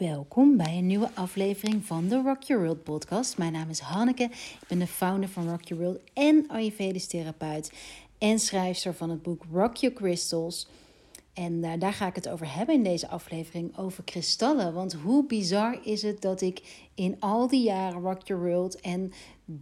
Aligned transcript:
Welkom 0.00 0.56
bij 0.56 0.78
een 0.78 0.86
nieuwe 0.86 1.10
aflevering 1.14 1.84
van 1.84 2.08
de 2.08 2.22
Rock 2.22 2.42
Your 2.42 2.62
World 2.62 2.82
podcast. 2.82 3.38
Mijn 3.38 3.52
naam 3.52 3.68
is 3.68 3.80
Hanneke, 3.80 4.22
ik 4.22 4.68
ben 4.68 4.78
de 4.78 4.86
founder 4.86 5.28
van 5.28 5.48
Rock 5.48 5.62
Your 5.62 5.82
World 5.82 6.00
en 6.12 6.44
Ayurvedisch 6.48 7.06
therapeut 7.06 7.72
en 8.18 8.38
schrijfster 8.38 8.94
van 8.94 9.10
het 9.10 9.22
boek 9.22 9.44
Rock 9.52 9.76
Your 9.76 9.96
Crystals. 9.96 10.68
En 11.32 11.52
uh, 11.52 11.72
daar 11.78 11.92
ga 11.92 12.06
ik 12.06 12.14
het 12.14 12.28
over 12.28 12.54
hebben 12.54 12.74
in 12.74 12.82
deze 12.82 13.08
aflevering, 13.08 13.78
over 13.78 14.04
kristallen. 14.04 14.74
Want 14.74 14.92
hoe 14.92 15.26
bizar 15.26 15.78
is 15.82 16.02
het 16.02 16.22
dat 16.22 16.40
ik 16.40 16.88
in 16.94 17.16
al 17.20 17.48
die 17.48 17.62
jaren 17.62 18.00
Rock 18.00 18.26
Your 18.26 18.42
World 18.42 18.80
en 18.80 19.12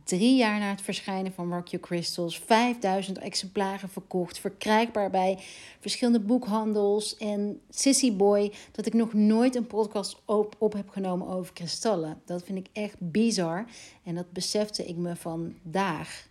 drie 0.05 0.37
jaar 0.37 0.59
na 0.59 0.71
het 0.71 0.83
verschijnen 0.83 1.33
van 1.33 1.53
Rock 1.53 1.69
Your 1.69 1.87
Crystals 1.87 2.39
5000 2.39 3.19
exemplaren 3.19 3.89
verkocht, 3.89 4.39
verkrijgbaar 4.39 5.11
bij 5.11 5.39
verschillende 5.81 6.21
boekhandels 6.21 7.17
en 7.17 7.61
Sissy 7.71 8.17
Boy, 8.17 8.53
dat 8.73 8.87
ik 8.87 8.95
nog 8.95 9.13
nooit 9.13 9.55
een 9.55 9.67
podcast 9.67 10.23
op, 10.25 10.57
op 10.59 10.73
heb 10.73 10.89
genomen 10.89 11.29
over 11.29 11.53
kristallen. 11.53 12.21
Dat 12.25 12.43
vind 12.43 12.59
ik 12.59 12.69
echt 12.73 12.97
bizar 12.99 13.65
en 14.05 14.15
dat 14.15 14.33
besefte 14.33 14.87
ik 14.87 14.97
me 14.97 15.17
vandaag. 15.17 16.29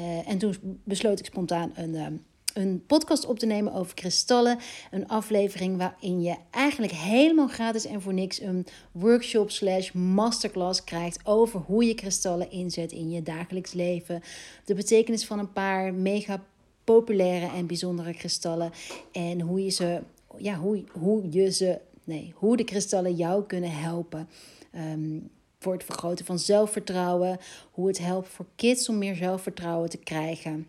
Uh, 0.00 0.28
en 0.28 0.38
toen 0.38 0.80
besloot 0.84 1.18
ik 1.18 1.24
spontaan 1.24 1.72
een... 1.74 1.94
Uh, 1.94 2.06
een 2.54 2.84
podcast 2.86 3.26
op 3.26 3.38
te 3.38 3.46
nemen 3.46 3.72
over 3.72 3.94
kristallen. 3.94 4.58
Een 4.90 5.08
aflevering 5.08 5.76
waarin 5.76 6.22
je 6.22 6.34
eigenlijk 6.50 6.92
helemaal 6.92 7.48
gratis 7.48 7.84
en 7.84 8.02
voor 8.02 8.14
niks 8.14 8.40
een 8.40 8.66
workshop 8.92 9.50
slash 9.50 9.92
masterclass 9.92 10.84
krijgt 10.84 11.26
over 11.26 11.60
hoe 11.60 11.84
je 11.84 11.94
kristallen 11.94 12.50
inzet 12.50 12.92
in 12.92 13.10
je 13.10 13.22
dagelijks 13.22 13.72
leven. 13.72 14.22
De 14.64 14.74
betekenis 14.74 15.26
van 15.26 15.38
een 15.38 15.52
paar 15.52 15.94
mega 15.94 16.42
populaire 16.84 17.56
en 17.56 17.66
bijzondere 17.66 18.14
kristallen. 18.14 18.72
En 19.12 19.40
hoe 19.40 19.64
je 19.64 19.70
ze, 19.70 20.00
ja, 20.36 20.54
hoe, 20.54 20.84
hoe 20.92 21.26
je 21.30 21.52
ze, 21.52 21.78
nee, 22.04 22.32
hoe 22.34 22.56
de 22.56 22.64
kristallen 22.64 23.14
jou 23.14 23.44
kunnen 23.44 23.70
helpen. 23.70 24.28
Um, 24.74 25.30
voor 25.58 25.72
het 25.72 25.84
vergroten 25.84 26.24
van 26.24 26.38
zelfvertrouwen. 26.38 27.38
Hoe 27.70 27.86
het 27.86 27.98
helpt 27.98 28.28
voor 28.28 28.46
kids 28.56 28.88
om 28.88 28.98
meer 28.98 29.14
zelfvertrouwen 29.14 29.90
te 29.90 29.98
krijgen. 29.98 30.66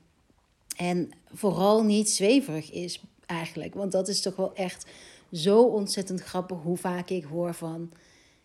En 0.76 1.12
vooral 1.34 1.84
niet 1.84 2.10
zweverig 2.10 2.72
is 2.72 3.02
eigenlijk. 3.26 3.74
Want 3.74 3.92
dat 3.92 4.08
is 4.08 4.22
toch 4.22 4.36
wel 4.36 4.54
echt 4.54 4.86
zo 5.32 5.64
ontzettend 5.64 6.22
grappig 6.22 6.58
hoe 6.62 6.78
vaak 6.78 7.10
ik 7.10 7.24
hoor 7.24 7.54
van. 7.54 7.92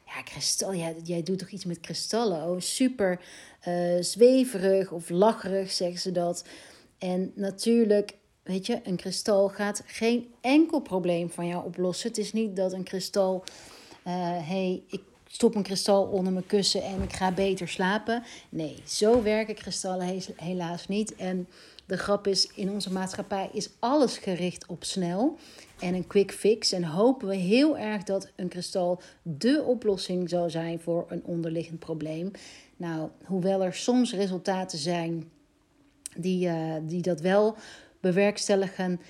Ja, 0.07 0.23
kristal, 0.23 0.75
jij 1.03 1.23
doet 1.23 1.39
toch 1.39 1.49
iets 1.51 1.65
met 1.65 1.81
kristallen? 1.81 2.49
Oh, 2.49 2.61
super 2.61 3.21
uh, 3.69 4.01
zweverig 4.01 4.93
of 4.93 5.09
lacherig, 5.09 5.71
zeggen 5.71 6.01
ze 6.01 6.13
dat. 6.13 6.45
En 6.99 7.33
natuurlijk, 7.35 8.17
weet 8.43 8.67
je, 8.67 8.81
een 8.85 8.97
kristal 8.97 9.49
gaat 9.49 9.83
geen 9.87 10.33
enkel 10.41 10.81
probleem 10.81 11.31
van 11.31 11.47
jou 11.47 11.65
oplossen. 11.65 12.09
Het 12.09 12.19
is 12.19 12.33
niet 12.33 12.57
dat 12.57 12.73
een 12.73 12.83
kristal, 12.83 13.45
hé, 14.03 14.39
uh, 14.39 14.49
hey, 14.49 14.83
ik 14.89 15.03
stop 15.27 15.55
een 15.55 15.63
kristal 15.63 16.05
onder 16.05 16.33
mijn 16.33 16.47
kussen 16.47 16.83
en 16.83 17.03
ik 17.03 17.13
ga 17.13 17.33
beter 17.33 17.69
slapen. 17.69 18.23
Nee, 18.49 18.77
zo 18.87 19.23
werken 19.23 19.55
kristallen 19.55 20.21
helaas 20.37 20.89
niet. 20.89 21.15
En 21.17 21.49
de 21.91 21.99
grap 21.99 22.27
is, 22.27 22.47
in 22.55 22.71
onze 22.71 22.93
maatschappij 22.93 23.51
is 23.53 23.71
alles 23.79 24.19
gericht 24.19 24.67
op 24.67 24.85
snel 24.85 25.37
en 25.79 25.95
een 25.95 26.07
quick 26.07 26.33
fix. 26.33 26.73
En 26.73 26.85
hopen 26.85 27.29
we 27.29 27.35
heel 27.35 27.79
erg 27.79 28.03
dat 28.03 28.31
een 28.37 28.49
kristal 28.49 29.01
de 29.23 29.63
oplossing 29.67 30.29
zou 30.29 30.51
zijn 30.51 30.81
voor 30.81 31.07
een 31.09 31.25
onderliggend 31.25 31.79
probleem. 31.79 32.31
Nou, 32.77 33.09
hoewel 33.25 33.63
er 33.63 33.75
soms 33.75 34.15
resultaten 34.15 34.79
zijn 34.79 35.31
die, 36.17 36.47
uh, 36.47 36.75
die 36.83 37.03
dat 37.03 37.21
wel 37.21 37.57
bewerkstelligen, 38.01 39.01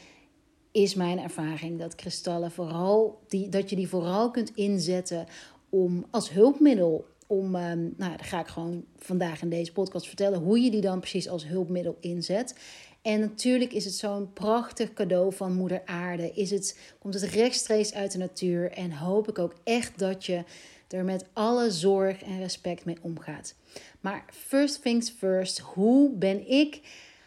is 0.73 0.95
mijn 0.95 1.19
ervaring 1.19 1.78
dat 1.78 1.95
kristallen 1.95 2.51
vooral, 2.51 3.20
die, 3.28 3.48
dat 3.48 3.70
je 3.70 3.77
die 3.77 3.89
vooral 3.89 4.31
kunt 4.31 4.53
inzetten 4.55 5.27
om 5.69 6.05
als 6.11 6.31
hulpmiddel 6.31 7.06
om, 7.31 7.55
um, 7.55 7.95
nou, 7.97 8.12
ga 8.20 8.41
ik 8.41 8.47
gewoon 8.47 8.84
vandaag 8.98 9.42
in 9.42 9.48
deze 9.48 9.73
podcast 9.73 10.06
vertellen 10.06 10.39
hoe 10.39 10.61
je 10.61 10.70
die 10.70 10.81
dan 10.81 11.00
precies 11.00 11.28
als 11.28 11.47
hulpmiddel 11.47 11.96
inzet. 12.01 12.55
En 13.02 13.20
natuurlijk 13.20 13.73
is 13.73 13.85
het 13.85 13.95
zo'n 13.95 14.33
prachtig 14.33 14.92
cadeau 14.92 15.33
van 15.35 15.55
Moeder 15.55 15.83
Aarde. 15.85 16.33
Is 16.33 16.51
het, 16.51 16.95
komt 16.98 17.14
het 17.14 17.23
rechtstreeks 17.23 17.95
uit 17.95 18.13
de 18.13 18.18
natuur 18.18 18.73
en 18.73 18.92
hoop 18.92 19.29
ik 19.29 19.39
ook 19.39 19.55
echt 19.64 19.98
dat 19.98 20.27
je 20.27 20.45
er 20.89 21.05
met 21.05 21.24
alle 21.33 21.70
zorg 21.70 22.23
en 22.23 22.39
respect 22.39 22.85
mee 22.85 22.98
omgaat. 23.01 23.55
Maar 24.01 24.24
first 24.30 24.83
things 24.83 25.11
first, 25.11 25.58
hoe 25.58 26.12
ben 26.12 26.51
ik, 26.51 26.80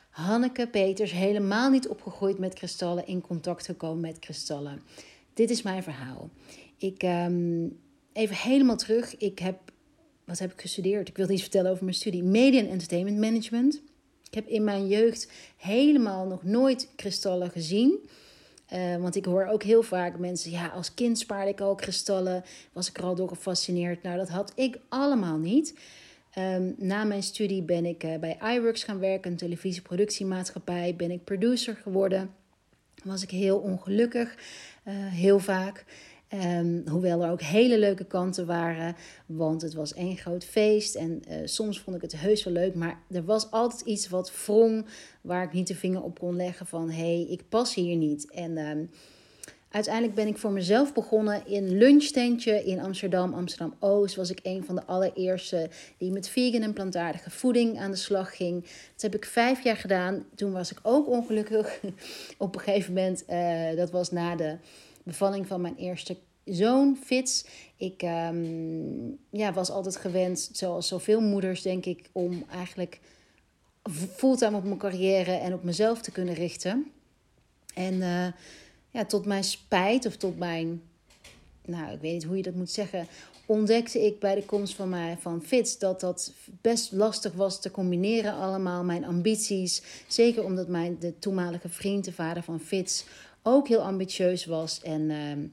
Hanneke 0.09 0.67
Peters, 0.67 1.11
helemaal 1.11 1.69
niet 1.69 1.87
opgegroeid 1.87 2.37
met 2.37 2.53
kristallen, 2.53 3.07
in 3.07 3.21
contact 3.21 3.65
gekomen 3.65 4.01
met 4.01 4.19
kristallen? 4.19 4.81
Dit 5.33 5.49
is 5.49 5.61
mijn 5.61 5.83
verhaal. 5.83 6.29
Ik, 6.77 7.03
um, 7.03 7.79
even 8.13 8.35
helemaal 8.35 8.77
terug. 8.77 9.17
Ik 9.17 9.39
heb 9.39 9.71
wat 10.25 10.39
heb 10.39 10.51
ik 10.51 10.61
gestudeerd? 10.61 11.07
Ik 11.07 11.17
wilde 11.17 11.33
iets 11.33 11.41
vertellen 11.41 11.71
over 11.71 11.83
mijn 11.83 11.95
studie. 11.95 12.23
Media 12.23 12.59
en 12.59 12.69
Entertainment 12.69 13.17
Management. 13.17 13.81
Ik 14.27 14.33
heb 14.33 14.47
in 14.47 14.63
mijn 14.63 14.87
jeugd 14.87 15.31
helemaal 15.57 16.25
nog 16.25 16.43
nooit 16.43 16.89
kristallen 16.95 17.49
gezien. 17.49 18.09
Uh, 18.73 18.95
want 18.95 19.15
ik 19.15 19.25
hoor 19.25 19.45
ook 19.45 19.63
heel 19.63 19.83
vaak 19.83 20.19
mensen, 20.19 20.51
ja, 20.51 20.67
als 20.67 20.93
kind 20.93 21.19
spaarde 21.19 21.51
ik 21.51 21.61
al 21.61 21.75
kristallen, 21.75 22.43
was 22.71 22.89
ik 22.89 22.97
er 22.97 23.03
al 23.03 23.15
door 23.15 23.27
gefascineerd. 23.27 24.03
Nou, 24.03 24.17
dat 24.17 24.29
had 24.29 24.51
ik 24.55 24.79
allemaal 24.89 25.37
niet. 25.37 25.75
Um, 26.37 26.75
na 26.77 27.03
mijn 27.03 27.23
studie 27.23 27.61
ben 27.61 27.85
ik 27.85 28.03
uh, 28.03 28.17
bij 28.17 28.37
iWorks 28.55 28.83
gaan 28.83 28.99
werken, 28.99 29.31
een 29.31 29.37
televisieproductiemaatschappij. 29.37 30.95
Ben 30.95 31.11
ik 31.11 31.23
producer 31.23 31.75
geworden. 31.75 32.33
Was 33.03 33.23
ik 33.23 33.29
heel 33.29 33.57
ongelukkig, 33.57 34.35
uh, 34.85 34.93
heel 34.95 35.39
vaak. 35.39 35.85
Um, 36.33 36.83
hoewel 36.87 37.23
er 37.23 37.31
ook 37.31 37.41
hele 37.41 37.79
leuke 37.79 38.05
kanten 38.05 38.45
waren, 38.45 38.95
want 39.25 39.61
het 39.61 39.73
was 39.73 39.93
één 39.93 40.17
groot 40.17 40.43
feest 40.43 40.95
en 40.95 41.21
uh, 41.29 41.35
soms 41.43 41.79
vond 41.79 41.95
ik 41.95 42.01
het 42.01 42.19
heus 42.19 42.43
wel 42.43 42.53
leuk, 42.53 42.75
maar 42.75 42.99
er 43.11 43.25
was 43.25 43.51
altijd 43.51 43.81
iets 43.81 44.09
wat 44.09 44.31
wrong 44.45 44.85
waar 45.21 45.43
ik 45.43 45.53
niet 45.53 45.67
de 45.67 45.75
vinger 45.75 46.03
op 46.03 46.19
kon 46.19 46.35
leggen 46.35 46.65
van 46.65 46.89
hé, 46.89 47.15
hey, 47.15 47.27
ik 47.29 47.41
pas 47.49 47.75
hier 47.75 47.95
niet. 47.95 48.31
En 48.31 48.57
um, 48.57 48.89
uiteindelijk 49.69 50.15
ben 50.15 50.27
ik 50.27 50.37
voor 50.37 50.51
mezelf 50.51 50.93
begonnen 50.93 51.47
in 51.47 51.77
lunchtentje 51.77 52.63
in 52.63 52.79
Amsterdam, 52.79 53.33
Amsterdam-Oost. 53.33 54.15
Was 54.15 54.29
ik 54.29 54.39
een 54.43 54.63
van 54.65 54.75
de 54.75 54.85
allereerste 54.85 55.69
die 55.97 56.11
met 56.11 56.29
vegan 56.29 56.61
en 56.61 56.73
plantaardige 56.73 57.29
voeding 57.29 57.79
aan 57.79 57.91
de 57.91 57.97
slag 57.97 58.35
ging. 58.35 58.61
Dat 58.63 59.01
heb 59.01 59.15
ik 59.15 59.25
vijf 59.25 59.63
jaar 59.63 59.77
gedaan. 59.77 60.25
Toen 60.35 60.51
was 60.51 60.71
ik 60.71 60.79
ook 60.83 61.07
ongelukkig 61.07 61.79
op 62.37 62.55
een 62.55 62.61
gegeven 62.61 62.93
moment. 62.93 63.23
Uh, 63.29 63.75
dat 63.75 63.91
was 63.91 64.11
na 64.11 64.35
de 64.35 64.57
bevalling 65.03 65.47
van 65.47 65.61
mijn 65.61 65.75
eerste 65.75 66.17
zoon, 66.45 66.97
Fits. 67.03 67.45
Ik 67.77 68.01
um, 68.01 69.17
ja, 69.29 69.53
was 69.53 69.69
altijd 69.69 69.95
gewend, 69.95 70.49
zoals 70.51 70.87
zoveel 70.87 71.21
moeders, 71.21 71.61
denk 71.61 71.85
ik, 71.85 72.09
om 72.11 72.43
eigenlijk 72.49 72.99
fulltime 74.15 74.57
op 74.57 74.63
mijn 74.63 74.77
carrière 74.77 75.31
en 75.31 75.53
op 75.53 75.63
mezelf 75.63 76.01
te 76.01 76.11
kunnen 76.11 76.33
richten. 76.33 76.91
En 77.73 77.93
uh, 77.93 78.27
ja, 78.89 79.05
tot 79.07 79.25
mijn 79.25 79.43
spijt 79.43 80.05
of 80.05 80.15
tot 80.15 80.37
mijn, 80.37 80.81
nou, 81.65 81.93
ik 81.93 82.01
weet 82.01 82.13
niet 82.13 82.23
hoe 82.23 82.37
je 82.37 82.43
dat 82.43 82.53
moet 82.53 82.71
zeggen, 82.71 83.07
ontdekte 83.45 84.05
ik 84.05 84.19
bij 84.19 84.35
de 84.35 84.45
komst 84.45 84.75
van, 84.75 84.89
mij, 84.89 85.17
van 85.19 85.41
Fits 85.41 85.77
dat 85.77 85.99
dat 85.99 86.31
best 86.61 86.91
lastig 86.91 87.33
was 87.33 87.61
te 87.61 87.71
combineren 87.71 88.33
allemaal, 88.33 88.83
mijn 88.83 89.05
ambities. 89.05 89.81
Zeker 90.07 90.43
omdat 90.43 90.67
mijn, 90.67 90.97
de 90.99 91.19
toenmalige 91.19 91.69
vriend, 91.69 92.05
de 92.05 92.13
vader 92.13 92.43
van 92.43 92.59
Fits, 92.59 93.05
ook 93.43 93.67
heel 93.67 93.81
ambitieus 93.81 94.45
was. 94.45 94.81
En 94.81 95.01
uh, 95.01 95.49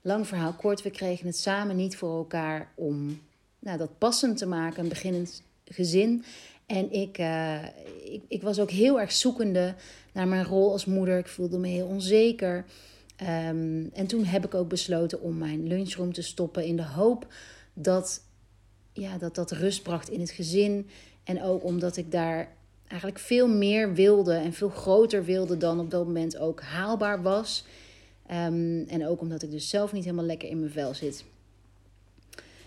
lang 0.00 0.26
verhaal 0.26 0.52
kort, 0.52 0.82
we 0.82 0.90
kregen 0.90 1.26
het 1.26 1.38
samen 1.38 1.76
niet 1.76 1.96
voor 1.96 2.16
elkaar 2.16 2.72
om 2.74 3.20
nou, 3.58 3.78
dat 3.78 3.98
passend 3.98 4.36
te 4.38 4.46
maken, 4.46 4.82
een 4.82 4.88
beginnend 4.88 5.42
gezin. 5.64 6.24
En 6.66 6.92
ik, 6.92 7.18
uh, 7.18 7.64
ik, 8.04 8.22
ik, 8.28 8.42
was 8.42 8.60
ook 8.60 8.70
heel 8.70 9.00
erg 9.00 9.12
zoekende 9.12 9.74
naar 10.12 10.28
mijn 10.28 10.44
rol 10.44 10.72
als 10.72 10.84
moeder. 10.84 11.18
Ik 11.18 11.28
voelde 11.28 11.58
me 11.58 11.68
heel 11.68 11.86
onzeker. 11.86 12.64
Um, 13.22 13.90
en 13.92 14.06
toen 14.06 14.24
heb 14.24 14.44
ik 14.44 14.54
ook 14.54 14.68
besloten 14.68 15.20
om 15.20 15.38
mijn 15.38 15.66
lunchroom 15.66 16.12
te 16.12 16.22
stoppen 16.22 16.64
in 16.64 16.76
de 16.76 16.84
hoop 16.84 17.26
dat 17.74 18.22
ja, 18.92 19.18
dat, 19.18 19.34
dat 19.34 19.50
rust 19.50 19.82
bracht 19.82 20.08
in 20.08 20.20
het 20.20 20.30
gezin. 20.30 20.88
En 21.24 21.42
ook 21.42 21.64
omdat 21.64 21.96
ik 21.96 22.10
daar 22.10 22.56
eigenlijk 22.86 23.20
veel 23.20 23.48
meer 23.48 23.94
wilde 23.94 24.34
en 24.34 24.52
veel 24.52 24.68
groter 24.68 25.24
wilde 25.24 25.56
dan 25.56 25.80
op 25.80 25.90
dat 25.90 26.04
moment 26.04 26.38
ook 26.38 26.62
haalbaar 26.62 27.22
was. 27.22 27.64
Um, 28.30 28.84
en 28.88 29.06
ook 29.06 29.20
omdat 29.20 29.42
ik 29.42 29.50
dus 29.50 29.68
zelf 29.68 29.92
niet 29.92 30.04
helemaal 30.04 30.24
lekker 30.24 30.48
in 30.48 30.58
mijn 30.58 30.72
vel 30.72 30.94
zit. 30.94 31.24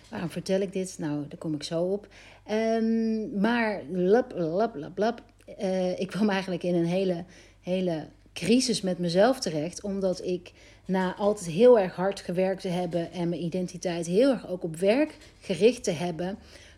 Waarom 0.09 0.29
vertel 0.29 0.61
ik 0.61 0.73
dit? 0.73 0.95
Nou, 0.99 1.25
daar 1.27 1.37
kom 1.37 1.53
ik 1.53 1.63
zo 1.63 1.83
op. 1.83 2.07
Um, 2.51 3.39
maar 3.39 3.81
lap, 3.91 4.33
lap, 4.35 4.75
lap, 4.75 4.97
lap. 4.97 5.21
Uh, 5.61 5.99
ik 5.99 6.07
kwam 6.07 6.29
eigenlijk 6.29 6.63
in 6.63 6.75
een 6.75 6.85
hele, 6.85 7.23
hele 7.61 8.07
crisis 8.33 8.81
met 8.81 8.99
mezelf 8.99 9.39
terecht. 9.39 9.83
Omdat 9.83 10.23
ik 10.23 10.51
na 10.85 11.15
altijd 11.15 11.49
heel 11.49 11.79
erg 11.79 11.95
hard 11.95 12.19
gewerkt 12.19 12.61
te 12.61 12.67
hebben 12.67 13.11
en 13.11 13.29
mijn 13.29 13.43
identiteit 13.43 14.05
heel 14.05 14.31
erg 14.31 14.47
ook 14.47 14.63
op 14.63 14.75
werk 14.75 15.17
gericht 15.39 15.83
te 15.83 15.91
hebben, 15.91 16.37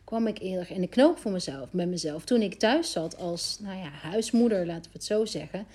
kwam 0.09 0.27
ik 0.27 0.39
eerder 0.39 0.71
in 0.71 0.81
de 0.81 0.87
knoop 0.87 1.17
voor 1.17 1.31
mezelf, 1.31 1.73
met 1.73 1.87
mezelf. 1.87 2.25
Toen 2.25 2.41
ik 2.41 2.55
thuis 2.55 2.91
zat 2.91 3.17
als 3.17 3.57
nou 3.61 3.77
ja, 3.77 3.89
huismoeder, 3.89 4.65
laten 4.65 4.91
we 4.91 4.97
het 4.97 5.03
zo 5.03 5.25
zeggen. 5.25 5.65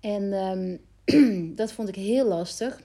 En 0.00 0.32
um, 0.32 1.54
dat 1.60 1.72
vond 1.72 1.88
ik 1.88 1.94
heel 1.94 2.26
lastig. 2.26 2.80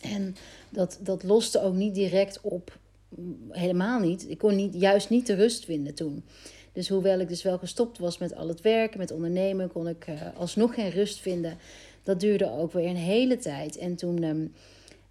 En 0.00 0.36
dat, 0.68 0.98
dat 1.00 1.22
loste 1.22 1.62
ook 1.62 1.74
niet 1.74 1.94
direct 1.94 2.40
op. 2.40 2.78
Helemaal 3.48 4.00
niet. 4.00 4.30
Ik 4.30 4.38
kon 4.38 4.56
niet, 4.56 4.74
juist 4.74 5.10
niet 5.10 5.26
de 5.26 5.34
rust 5.34 5.64
vinden 5.64 5.94
toen. 5.94 6.24
Dus 6.72 6.88
hoewel 6.88 7.20
ik 7.20 7.28
dus 7.28 7.42
wel 7.42 7.58
gestopt 7.58 7.98
was 7.98 8.18
met 8.18 8.34
al 8.34 8.48
het 8.48 8.60
werken, 8.60 8.98
met 8.98 9.10
ondernemen, 9.10 9.72
kon 9.72 9.88
ik 9.88 10.06
uh, 10.08 10.20
alsnog 10.36 10.74
geen 10.74 10.90
rust 10.90 11.20
vinden. 11.20 11.58
Dat 12.02 12.20
duurde 12.20 12.50
ook 12.50 12.72
weer 12.72 12.88
een 12.88 12.96
hele 12.96 13.36
tijd. 13.36 13.76
En 13.76 13.96
toen 13.96 14.22
ehm, 14.22 14.46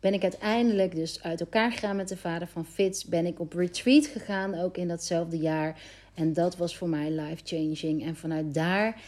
ben 0.02 0.14
ik 0.14 0.22
uiteindelijk 0.24 0.96
dus 0.96 1.24
uit 1.24 1.40
elkaar 1.40 1.72
gegaan 1.72 1.96
met 1.96 2.08
de 2.08 2.18
vader 2.18 2.48
van 2.48 2.66
Fitz. 2.66 3.04
Ben 3.04 3.26
ik 3.26 3.40
op 3.40 3.54
retreat 3.54 4.06
gegaan, 4.06 4.56
ook 4.56 4.78
in 4.78 4.88
datzelfde 4.88 5.38
jaar. 5.38 5.82
En 6.14 6.34
dat 6.34 6.58
was 6.58 6.78
voor 6.78 6.90
mij 6.90 7.12
life-changing. 7.12 8.06
En 8.06 8.16
vanuit 8.16 8.54
daar 8.54 9.02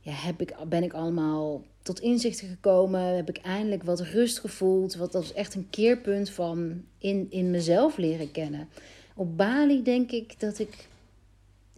ja, 0.00 0.12
heb 0.12 0.40
ik, 0.40 0.54
ben 0.68 0.82
ik 0.82 0.92
allemaal 0.92 1.62
tot 1.82 2.00
inzichten 2.00 2.48
gekomen. 2.48 3.00
Heb 3.00 3.28
ik 3.28 3.36
eindelijk 3.36 3.82
wat 3.82 4.00
rust 4.00 4.38
gevoeld. 4.38 4.94
Wat 4.94 5.12
dat 5.12 5.22
was 5.22 5.32
echt 5.32 5.54
een 5.54 5.66
keerpunt 5.70 6.30
van 6.30 6.84
in, 6.98 7.26
in 7.30 7.50
mezelf 7.50 7.96
leren 7.96 8.30
kennen. 8.30 8.68
Op 9.14 9.36
Bali 9.36 9.82
denk 9.82 10.10
ik 10.10 10.40
dat 10.40 10.58
ik. 10.58 10.88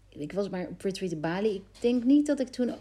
Ik 0.09 0.33
was 0.33 0.49
maar 0.49 0.67
op 0.67 0.83
retreat 0.83 1.13
in 1.13 1.21
Bali. 1.21 1.55
Ik 1.55 1.81
denk 1.81 2.05
niet 2.05 2.27
dat 2.27 2.41
ik 2.41 2.49
toen 2.49 2.73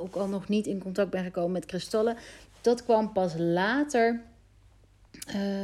ook 0.00 0.14
al 0.14 0.28
nog 0.28 0.48
niet 0.48 0.66
in 0.66 0.78
contact 0.78 1.10
ben 1.10 1.24
gekomen 1.24 1.52
met 1.52 1.66
kristallen. 1.66 2.16
Dat 2.60 2.84
kwam 2.84 3.12
pas 3.12 3.34
later 3.38 4.22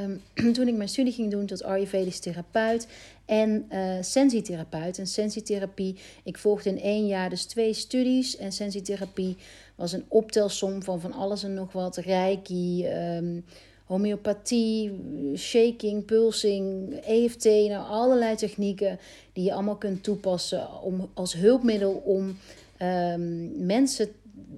Um, 0.05 0.23
toen 0.55 0.69
ik 0.69 0.77
mijn 0.77 0.89
studie 0.89 1.13
ging 1.13 1.31
doen 1.31 1.47
tot 1.47 1.63
Ayurvedisch 1.63 2.19
therapeut 2.19 2.87
en 3.25 3.67
uh, 3.73 3.95
sensitherapeut. 4.01 4.99
En 4.99 5.07
sensitherapie, 5.07 5.97
ik 6.23 6.39
volgde 6.39 6.71
in 6.71 6.81
één 6.81 7.07
jaar 7.07 7.31
dus 7.31 7.45
twee 7.45 7.73
studies. 7.73 8.37
En 8.37 8.53
sensitherapie 8.53 9.37
was 9.75 9.93
een 9.93 10.05
optelsom 10.09 10.83
van 10.83 11.01
van 11.01 11.13
alles 11.13 11.43
en 11.43 11.55
nog 11.55 11.73
wat. 11.73 11.97
Reiki, 11.97 12.87
um, 12.87 13.45
homeopathie, 13.85 14.93
shaking, 15.37 16.05
pulsing, 16.05 16.95
EFT. 16.95 17.45
Nou, 17.45 17.87
allerlei 17.89 18.37
technieken 18.37 18.99
die 19.33 19.45
je 19.45 19.53
allemaal 19.53 19.77
kunt 19.77 20.03
toepassen 20.03 20.83
om, 20.83 21.11
als 21.15 21.35
hulpmiddel 21.35 21.93
om 21.93 22.37
um, 22.83 23.67
mensen 23.67 24.09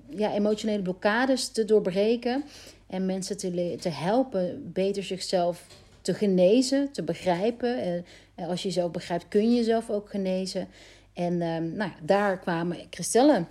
ja, 0.08 0.32
emotionele 0.32 0.82
blokkades 0.82 1.48
te 1.48 1.64
doorbreken. 1.64 2.44
En 2.94 3.06
mensen 3.06 3.36
te, 3.36 3.76
te 3.80 3.88
helpen 3.88 4.70
beter 4.72 5.02
zichzelf 5.02 5.66
te 6.00 6.14
genezen, 6.14 6.92
te 6.92 7.02
begrijpen. 7.02 7.82
En, 7.82 8.04
als 8.48 8.62
je 8.62 8.68
jezelf 8.68 8.90
begrijpt, 8.90 9.28
kun 9.28 9.50
je 9.50 9.56
jezelf 9.56 9.90
ook 9.90 10.10
genezen. 10.10 10.68
En 11.12 11.42
um, 11.42 11.72
nou, 11.72 11.90
daar 12.02 12.38
kwamen 12.38 12.88
kristallen 12.90 13.48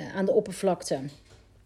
uh, 0.00 0.16
aan 0.16 0.24
de 0.24 0.32
oppervlakte. 0.32 0.98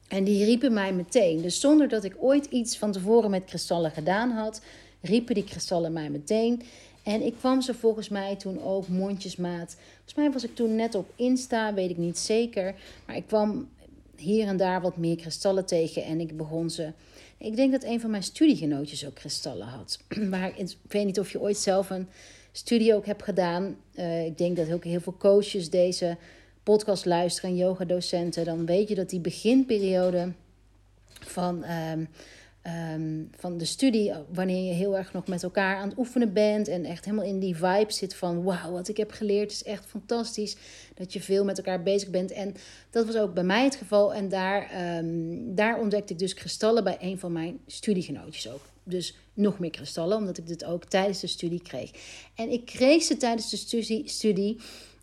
En 0.08 0.24
die 0.24 0.44
riepen 0.44 0.72
mij 0.72 0.92
meteen. 0.92 1.42
Dus 1.42 1.60
zonder 1.60 1.88
dat 1.88 2.04
ik 2.04 2.16
ooit 2.18 2.44
iets 2.44 2.78
van 2.78 2.92
tevoren 2.92 3.30
met 3.30 3.44
kristallen 3.44 3.90
gedaan 3.90 4.30
had, 4.30 4.60
riepen 5.00 5.34
die 5.34 5.44
kristallen 5.44 5.92
mij 5.92 6.10
meteen. 6.10 6.62
En 7.02 7.22
ik 7.22 7.34
kwam 7.38 7.60
ze 7.60 7.74
volgens 7.74 8.08
mij 8.08 8.36
toen 8.36 8.62
ook 8.62 8.88
mondjesmaat. 8.88 9.76
Volgens 9.94 10.14
mij 10.14 10.30
was 10.30 10.44
ik 10.44 10.54
toen 10.54 10.76
net 10.76 10.94
op 10.94 11.12
Insta, 11.16 11.74
weet 11.74 11.90
ik 11.90 11.96
niet 11.96 12.18
zeker. 12.18 12.74
Maar 13.06 13.16
ik 13.16 13.26
kwam 13.26 13.68
hier 14.16 14.46
en 14.46 14.56
daar 14.56 14.80
wat 14.80 14.96
meer 14.96 15.16
kristallen 15.16 15.66
tegen 15.66 16.04
en 16.04 16.20
ik 16.20 16.36
begon 16.36 16.70
ze 16.70 16.92
ik 17.38 17.56
denk 17.56 17.72
dat 17.72 17.84
een 17.84 18.00
van 18.00 18.10
mijn 18.10 18.22
studiegenootjes 18.22 19.06
ook 19.06 19.14
kristallen 19.14 19.66
had. 19.66 19.98
Maar 20.30 20.58
ik 20.58 20.76
weet 20.88 21.04
niet 21.04 21.20
of 21.20 21.30
je 21.30 21.40
ooit 21.40 21.56
zelf 21.56 21.90
een 21.90 22.08
studie 22.52 22.94
ook 22.94 23.06
hebt 23.06 23.22
gedaan. 23.22 23.76
Uh, 23.94 24.24
ik 24.24 24.38
denk 24.38 24.56
dat 24.56 24.72
ook 24.72 24.84
heel 24.84 25.00
veel 25.00 25.16
coaches 25.18 25.70
deze 25.70 26.16
podcast 26.62 27.04
luisteren 27.04 27.50
en 27.50 27.56
yogadocenten. 27.56 28.44
Dan 28.44 28.66
weet 28.66 28.88
je 28.88 28.94
dat 28.94 29.10
die 29.10 29.20
beginperiode 29.20 30.32
van 31.20 31.64
um, 31.70 32.08
Ehm, 32.64 33.22
van 33.36 33.58
de 33.58 33.64
studie, 33.64 34.12
wanneer 34.32 34.66
je 34.66 34.72
heel 34.72 34.96
erg 34.96 35.12
nog 35.12 35.26
met 35.26 35.42
elkaar 35.42 35.76
aan 35.76 35.88
het 35.88 35.98
oefenen 35.98 36.32
bent 36.32 36.68
en 36.68 36.84
echt 36.84 37.04
helemaal 37.04 37.26
in 37.26 37.38
die 37.38 37.56
vibe 37.56 37.92
zit 37.92 38.14
van 38.14 38.42
wauw, 38.42 38.72
wat 38.72 38.88
ik 38.88 38.96
heb 38.96 39.10
geleerd 39.10 39.50
is 39.50 39.62
echt 39.62 39.86
fantastisch. 39.86 40.56
Dat 40.94 41.12
je 41.12 41.20
veel 41.20 41.44
met 41.44 41.56
elkaar 41.56 41.82
bezig 41.82 42.10
bent. 42.10 42.32
En 42.32 42.54
dat 42.90 43.06
was 43.06 43.16
ook 43.16 43.34
bij 43.34 43.44
mij 43.44 43.64
het 43.64 43.74
geval. 43.74 44.14
En 44.14 44.28
daar, 44.28 44.70
um, 44.98 45.54
daar 45.54 45.80
ontdekte 45.80 46.12
ik 46.12 46.18
dus 46.18 46.34
kristallen 46.34 46.84
bij 46.84 46.96
een 47.00 47.18
van 47.18 47.32
mijn 47.32 47.58
studiegenootjes 47.66 48.50
ook. 48.50 48.62
Dus 48.84 49.16
nog 49.34 49.58
meer 49.58 49.70
kristallen, 49.70 50.16
omdat 50.16 50.38
ik 50.38 50.46
dit 50.46 50.64
ook 50.64 50.84
tijdens 50.84 51.20
de 51.20 51.26
studie 51.26 51.62
kreeg. 51.62 51.90
En 52.34 52.50
ik 52.50 52.64
kreeg 52.64 53.02
ze 53.02 53.16
tijdens 53.16 53.50
de 53.50 53.56
studie, 53.56 54.08
studie 54.08 54.56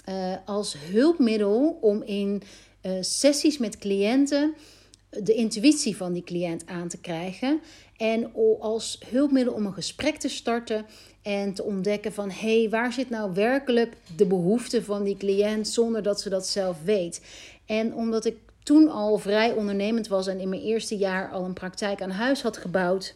uh, 0.10 0.36
als 0.46 0.76
hulpmiddel 0.92 1.78
om 1.82 2.04
in 2.04 2.42
uh, 2.82 2.92
sessies 3.02 3.58
met 3.58 3.78
cliënten 3.78 4.54
de 5.20 5.34
intuïtie 5.34 5.98
van 5.98 6.14
die 6.14 6.24
cliënt 6.24 6.66
aan 6.66 6.88
te 6.88 6.98
krijgen. 6.98 7.62
En 7.98 8.34
als 8.60 9.00
hulpmiddel 9.10 9.54
om 9.54 9.66
een 9.66 9.74
gesprek 9.74 10.16
te 10.16 10.30
starten 10.30 10.86
en 11.22 11.54
te 11.54 11.64
ontdekken 11.64 12.14
van 12.14 12.30
hé, 12.30 12.60
hey, 12.60 12.70
waar 12.70 12.94
zit 12.94 13.10
nou 13.10 13.34
werkelijk 13.34 13.94
de 14.16 14.26
behoefte 14.26 14.84
van 14.84 15.04
die 15.04 15.18
cliënt 15.18 15.68
zonder 15.68 16.04
dat 16.04 16.22
ze 16.22 16.30
dat 16.30 16.48
zelf 16.48 16.84
weet. 16.84 17.22
En 17.66 17.96
omdat 17.96 18.26
ik 18.26 18.38
toen 18.64 18.90
al 18.90 19.18
vrij 19.18 19.52
ondernemend 19.52 20.08
was 20.08 20.28
en 20.28 20.40
in 20.40 20.50
mijn 20.50 20.62
eerste 20.62 20.98
jaar 20.98 21.30
al 21.30 21.46
een 21.46 21.54
praktijk 21.54 22.02
aan 22.02 22.12
huis 22.12 22.42
had 22.42 22.58
gebouwd. 22.58 23.16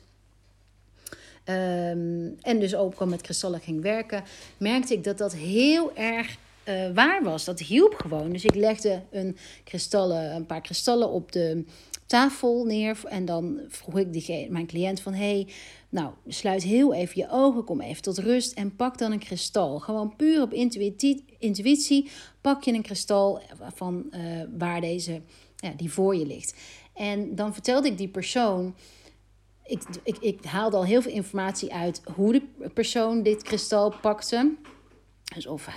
Um, 1.49 2.35
en 2.41 2.59
dus 2.59 2.75
ook 2.75 2.99
al 2.99 3.07
met 3.07 3.21
kristallen 3.21 3.59
ging 3.59 3.81
werken, 3.81 4.23
merkte 4.57 4.93
ik 4.93 5.03
dat 5.03 5.17
dat 5.17 5.33
heel 5.33 5.95
erg 5.95 6.37
uh, 6.69 6.93
waar 6.93 7.23
was. 7.23 7.45
Dat 7.45 7.59
hielp 7.59 7.93
gewoon. 7.93 8.31
Dus 8.31 8.45
ik 8.45 8.55
legde 8.55 9.03
een, 9.11 9.37
kristallen, 9.63 10.35
een 10.35 10.45
paar 10.45 10.61
kristallen 10.61 11.09
op 11.09 11.31
de 11.31 11.65
tafel 12.05 12.65
neer. 12.65 12.99
En 13.05 13.25
dan 13.25 13.59
vroeg 13.67 13.99
ik 13.99 14.13
die, 14.13 14.51
mijn 14.51 14.67
cliënt 14.67 15.01
van... 15.01 15.13
hey, 15.13 15.47
nou, 15.89 16.13
sluit 16.27 16.63
heel 16.63 16.93
even 16.93 17.21
je 17.21 17.29
ogen, 17.29 17.63
kom 17.63 17.81
even 17.81 18.01
tot 18.01 18.17
rust... 18.17 18.53
en 18.53 18.75
pak 18.75 18.97
dan 18.97 19.11
een 19.11 19.19
kristal. 19.19 19.79
Gewoon 19.79 20.15
puur 20.15 20.41
op 20.41 20.53
intuïtie, 20.53 21.25
intuïtie 21.39 22.09
pak 22.41 22.63
je 22.63 22.73
een 22.73 22.81
kristal 22.81 23.41
van 23.73 24.05
uh, 24.11 24.41
waar 24.57 24.81
deze, 24.81 25.21
ja, 25.55 25.71
die 25.77 25.91
voor 25.91 26.15
je 26.15 26.25
ligt. 26.25 26.55
En 26.93 27.35
dan 27.35 27.53
vertelde 27.53 27.87
ik 27.87 27.97
die 27.97 28.09
persoon... 28.09 28.75
Ik, 29.67 29.81
ik, 30.03 30.17
ik 30.17 30.43
haalde 30.43 30.77
al 30.77 30.85
heel 30.85 31.01
veel 31.01 31.11
informatie 31.11 31.73
uit 31.73 32.01
hoe 32.15 32.31
de 32.31 32.69
persoon 32.69 33.23
dit 33.23 33.43
kristal 33.43 33.93
pakte. 34.01 34.53
Dus 35.35 35.47
of 35.47 35.67
uh, 35.67 35.73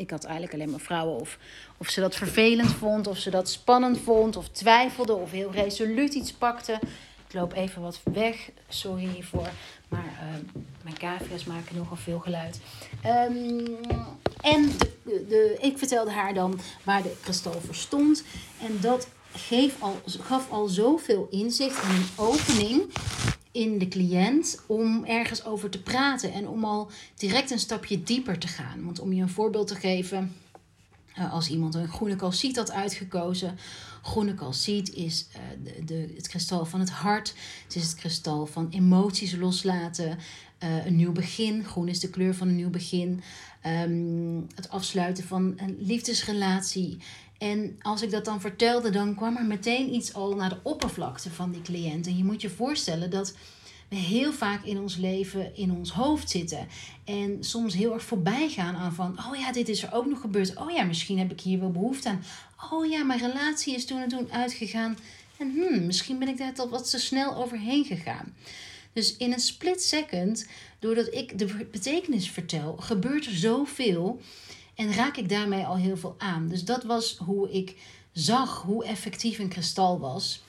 ik 0.00 0.10
had 0.10 0.24
eigenlijk 0.24 0.54
alleen 0.54 0.70
maar 0.70 0.80
vrouwen. 0.80 1.20
Of, 1.20 1.38
of 1.76 1.88
ze 1.88 2.00
dat 2.00 2.14
vervelend 2.14 2.72
vond, 2.72 3.06
of 3.06 3.18
ze 3.18 3.30
dat 3.30 3.50
spannend 3.50 3.98
vond, 4.00 4.36
of 4.36 4.48
twijfelde, 4.48 5.14
of 5.14 5.30
heel 5.30 5.52
resoluut 5.52 6.14
iets 6.14 6.32
pakte. 6.32 6.78
Ik 7.28 7.34
loop 7.34 7.52
even 7.52 7.82
wat 7.82 8.00
weg, 8.12 8.50
sorry 8.68 9.08
hiervoor. 9.08 9.48
Maar 9.88 10.04
uh, 10.04 10.60
mijn 10.82 10.98
cavia's 10.98 11.44
maken 11.44 11.76
nogal 11.76 11.96
veel 11.96 12.18
geluid. 12.18 12.60
Um, 13.06 13.76
en 14.40 14.70
de, 15.04 15.26
de, 15.28 15.56
ik 15.60 15.78
vertelde 15.78 16.10
haar 16.10 16.34
dan 16.34 16.60
waar 16.84 17.02
de 17.02 17.16
kristal 17.22 17.60
voor 17.64 17.74
stond. 17.74 18.24
En 18.62 18.78
dat 18.80 19.08
geef 19.32 19.74
al, 19.78 20.00
gaf 20.06 20.50
al 20.50 20.68
zoveel 20.68 21.28
inzicht 21.30 21.82
en 21.82 21.90
een 21.90 22.08
opening 22.16 22.82
in 23.52 23.78
de 23.78 23.88
cliënt 23.88 24.60
om 24.66 25.04
ergens 25.04 25.44
over 25.44 25.70
te 25.70 25.82
praten 25.82 26.32
en 26.32 26.48
om 26.48 26.64
al 26.64 26.90
direct 27.16 27.50
een 27.50 27.58
stapje 27.58 28.02
dieper 28.02 28.38
te 28.38 28.48
gaan. 28.48 28.84
Want 28.84 29.00
om 29.00 29.12
je 29.12 29.22
een 29.22 29.28
voorbeeld 29.28 29.66
te 29.66 29.74
geven, 29.74 30.32
eh, 31.14 31.32
als 31.32 31.48
iemand 31.48 31.74
een 31.74 31.88
groene 31.88 32.16
calciet 32.16 32.56
had 32.56 32.70
uitgekozen. 32.70 33.58
Groene 34.02 34.34
calciet 34.34 34.94
is 34.94 35.26
uh, 35.36 35.40
de, 35.64 35.84
de, 35.84 36.12
het 36.16 36.28
kristal 36.28 36.64
van 36.64 36.80
het 36.80 36.90
hart. 36.90 37.34
Het 37.64 37.76
is 37.76 37.82
het 37.82 37.94
kristal 37.94 38.46
van 38.46 38.68
emoties 38.70 39.36
loslaten. 39.36 40.18
Uh, 40.64 40.86
een 40.86 40.96
nieuw 40.96 41.12
begin. 41.12 41.64
Groen 41.64 41.88
is 41.88 42.00
de 42.00 42.10
kleur 42.10 42.34
van 42.34 42.48
een 42.48 42.56
nieuw 42.56 42.70
begin. 42.70 43.22
Um, 43.66 44.46
het 44.54 44.68
afsluiten 44.68 45.24
van 45.24 45.52
een 45.56 45.76
liefdesrelatie. 45.80 46.98
En 47.40 47.76
als 47.82 48.02
ik 48.02 48.10
dat 48.10 48.24
dan 48.24 48.40
vertelde, 48.40 48.90
dan 48.90 49.14
kwam 49.14 49.36
er 49.36 49.44
meteen 49.44 49.94
iets 49.94 50.14
al 50.14 50.34
naar 50.34 50.48
de 50.48 50.58
oppervlakte 50.62 51.30
van 51.30 51.50
die 51.50 51.62
cliënt. 51.62 52.06
En 52.06 52.16
je 52.16 52.24
moet 52.24 52.40
je 52.40 52.50
voorstellen 52.50 53.10
dat 53.10 53.34
we 53.88 53.96
heel 53.96 54.32
vaak 54.32 54.64
in 54.64 54.78
ons 54.78 54.96
leven 54.96 55.56
in 55.56 55.72
ons 55.72 55.92
hoofd 55.92 56.30
zitten. 56.30 56.68
En 57.04 57.44
soms 57.44 57.74
heel 57.74 57.92
erg 57.92 58.02
voorbij 58.02 58.48
gaan 58.48 58.74
aan 58.74 58.94
van, 58.94 59.18
oh 59.18 59.38
ja, 59.38 59.52
dit 59.52 59.68
is 59.68 59.82
er 59.82 59.92
ook 59.92 60.06
nog 60.06 60.20
gebeurd. 60.20 60.56
Oh 60.56 60.70
ja, 60.70 60.82
misschien 60.84 61.18
heb 61.18 61.32
ik 61.32 61.40
hier 61.40 61.60
wel 61.60 61.70
behoefte 61.70 62.08
aan. 62.08 62.22
Oh 62.70 62.90
ja, 62.90 63.04
mijn 63.04 63.20
relatie 63.20 63.74
is 63.74 63.86
toen 63.86 64.00
en 64.00 64.08
toen 64.08 64.32
uitgegaan. 64.32 64.98
En 65.38 65.50
hmm, 65.50 65.86
misschien 65.86 66.18
ben 66.18 66.28
ik 66.28 66.38
daar 66.38 66.52
al 66.56 66.68
wat 66.68 66.90
te 66.90 66.98
snel 66.98 67.36
overheen 67.36 67.84
gegaan. 67.84 68.34
Dus 68.92 69.16
in 69.16 69.32
een 69.32 69.40
split 69.40 69.82
second, 69.82 70.46
doordat 70.78 71.14
ik 71.14 71.38
de 71.38 71.66
betekenis 71.70 72.30
vertel, 72.30 72.76
gebeurt 72.76 73.26
er 73.26 73.36
zoveel. 73.36 74.20
En 74.80 74.92
raak 74.92 75.16
ik 75.16 75.28
daarmee 75.28 75.64
al 75.64 75.76
heel 75.76 75.96
veel 75.96 76.14
aan. 76.18 76.48
Dus 76.48 76.64
dat 76.64 76.84
was 76.84 77.16
hoe 77.16 77.50
ik 77.50 77.76
zag 78.12 78.62
hoe 78.62 78.84
effectief 78.84 79.38
een 79.38 79.48
kristal 79.48 79.98
was. 79.98 80.42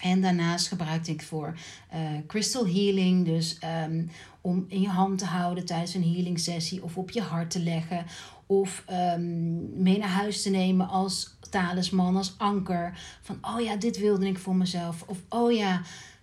En 0.00 0.20
daarnaast 0.20 0.68
gebruikte 0.68 1.10
ik 1.10 1.22
voor 1.22 1.58
uh, 1.94 1.98
crystal 2.26 2.66
healing, 2.66 3.24
dus 3.24 3.58
um, 3.84 4.10
om 4.40 4.64
in 4.68 4.80
je 4.80 4.88
hand 4.88 5.18
te 5.18 5.24
houden 5.24 5.64
tijdens 5.64 5.94
een 5.94 6.12
healing 6.12 6.40
sessie 6.40 6.82
of 6.82 6.96
op 6.96 7.10
je 7.10 7.20
hart 7.20 7.50
te 7.50 7.60
leggen 7.60 8.06
of 8.46 8.84
um, 8.90 9.82
mee 9.82 9.98
naar 9.98 10.08
huis 10.08 10.42
te 10.42 10.50
nemen 10.50 10.88
als 10.88 11.36
talisman, 11.50 12.16
als 12.16 12.34
anker. 12.38 12.98
Van 13.22 13.38
oh 13.40 13.60
ja, 13.60 13.76
dit 13.76 13.98
wilde 13.98 14.26
ik 14.26 14.38
voor 14.38 14.56
mezelf. 14.56 15.04
Of 15.06 15.18
oh 15.28 15.52
ja, 15.52 15.82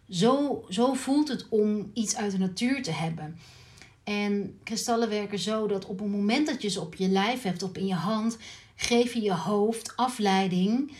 zo, 0.10 0.66
zo 0.70 0.94
voelt 0.94 1.28
het 1.28 1.50
om 1.50 1.92
iets 1.94 2.16
uit 2.16 2.32
de 2.32 2.38
natuur 2.38 2.84
te 2.84 2.92
hebben. 2.92 3.38
En 4.06 4.60
kristallen 4.64 5.10
werken 5.10 5.40
zo 5.40 5.68
dat 5.68 5.86
op 5.86 6.00
het 6.00 6.10
moment 6.10 6.48
dat 6.48 6.62
je 6.62 6.70
ze 6.70 6.82
op 6.82 6.96
je 6.96 7.10
lijf 7.10 7.42
hebt, 7.42 7.64
op 7.64 7.78
in 7.78 7.86
je 7.86 7.94
hand, 7.94 8.38
geef 8.76 9.14
je 9.14 9.22
je 9.22 9.34
hoofd 9.34 9.96
afleiding 9.96 10.92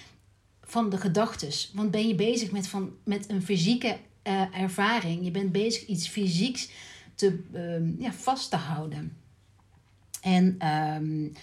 van 0.64 0.90
de 0.90 0.98
gedachtes. 0.98 1.72
Want 1.74 1.92
ben 1.92 2.08
je 2.08 2.16
bezig 2.16 2.52
met, 2.52 2.68
van, 2.68 2.94
met 3.04 3.30
een 3.30 3.44
fysieke 3.44 3.98
uh, 4.28 4.62
ervaring, 4.62 5.24
je 5.24 5.32
bent 5.32 5.52
bezig 5.52 5.86
iets 5.86 6.08
fysieks 6.08 6.70
te, 7.16 7.40
uh, 7.54 8.00
ja, 8.00 8.14
vast 8.14 8.50
te 8.50 8.56
houden. 8.56 9.18
En 10.22 10.46
um, 10.46 11.34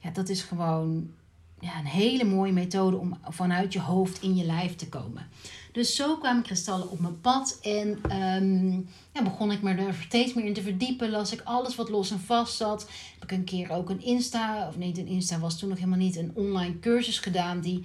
ja, 0.00 0.10
dat 0.12 0.28
is 0.28 0.42
gewoon 0.42 1.10
ja, 1.60 1.78
een 1.78 1.86
hele 1.86 2.24
mooie 2.24 2.52
methode 2.52 2.96
om 2.96 3.18
vanuit 3.28 3.72
je 3.72 3.80
hoofd 3.80 4.22
in 4.22 4.36
je 4.36 4.44
lijf 4.44 4.76
te 4.76 4.88
komen. 4.88 5.28
Dus 5.72 5.96
zo 5.96 6.16
kwamen 6.16 6.42
kristallen 6.42 6.90
op 6.90 7.00
mijn 7.00 7.20
pad 7.20 7.58
en 7.62 7.88
um, 8.22 8.88
ja, 9.12 9.22
begon 9.22 9.52
ik 9.52 9.62
me 9.62 9.74
er 9.74 9.94
steeds 10.06 10.34
meer 10.34 10.44
in 10.44 10.54
te 10.54 10.62
verdiepen. 10.62 11.10
Las 11.10 11.32
ik 11.32 11.40
alles 11.44 11.76
wat 11.76 11.88
los 11.88 12.10
en 12.10 12.20
vast 12.20 12.56
zat. 12.56 12.88
Heb 13.18 13.30
ik 13.30 13.38
een 13.38 13.44
keer 13.44 13.70
ook 13.70 13.90
een 13.90 14.02
Insta, 14.02 14.68
of 14.68 14.76
nee, 14.76 14.92
een 14.96 15.06
Insta 15.06 15.38
was 15.38 15.58
toen 15.58 15.68
nog 15.68 15.78
helemaal 15.78 15.98
niet, 15.98 16.16
een 16.16 16.32
online 16.34 16.78
cursus 16.78 17.18
gedaan 17.18 17.60
die 17.60 17.84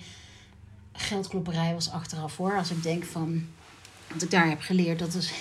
geldklopperij 0.94 1.74
was 1.74 1.92
achteraf 1.92 2.38
hoor. 2.38 2.58
Als 2.58 2.72
ik 2.72 2.84
denk 2.84 3.04
van 3.04 3.46
wat 4.14 4.22
ik 4.22 4.32
daar 4.32 4.50
heb 4.50 4.62
geleerd, 4.62 5.00
dat, 5.00 5.14
is, 5.14 5.32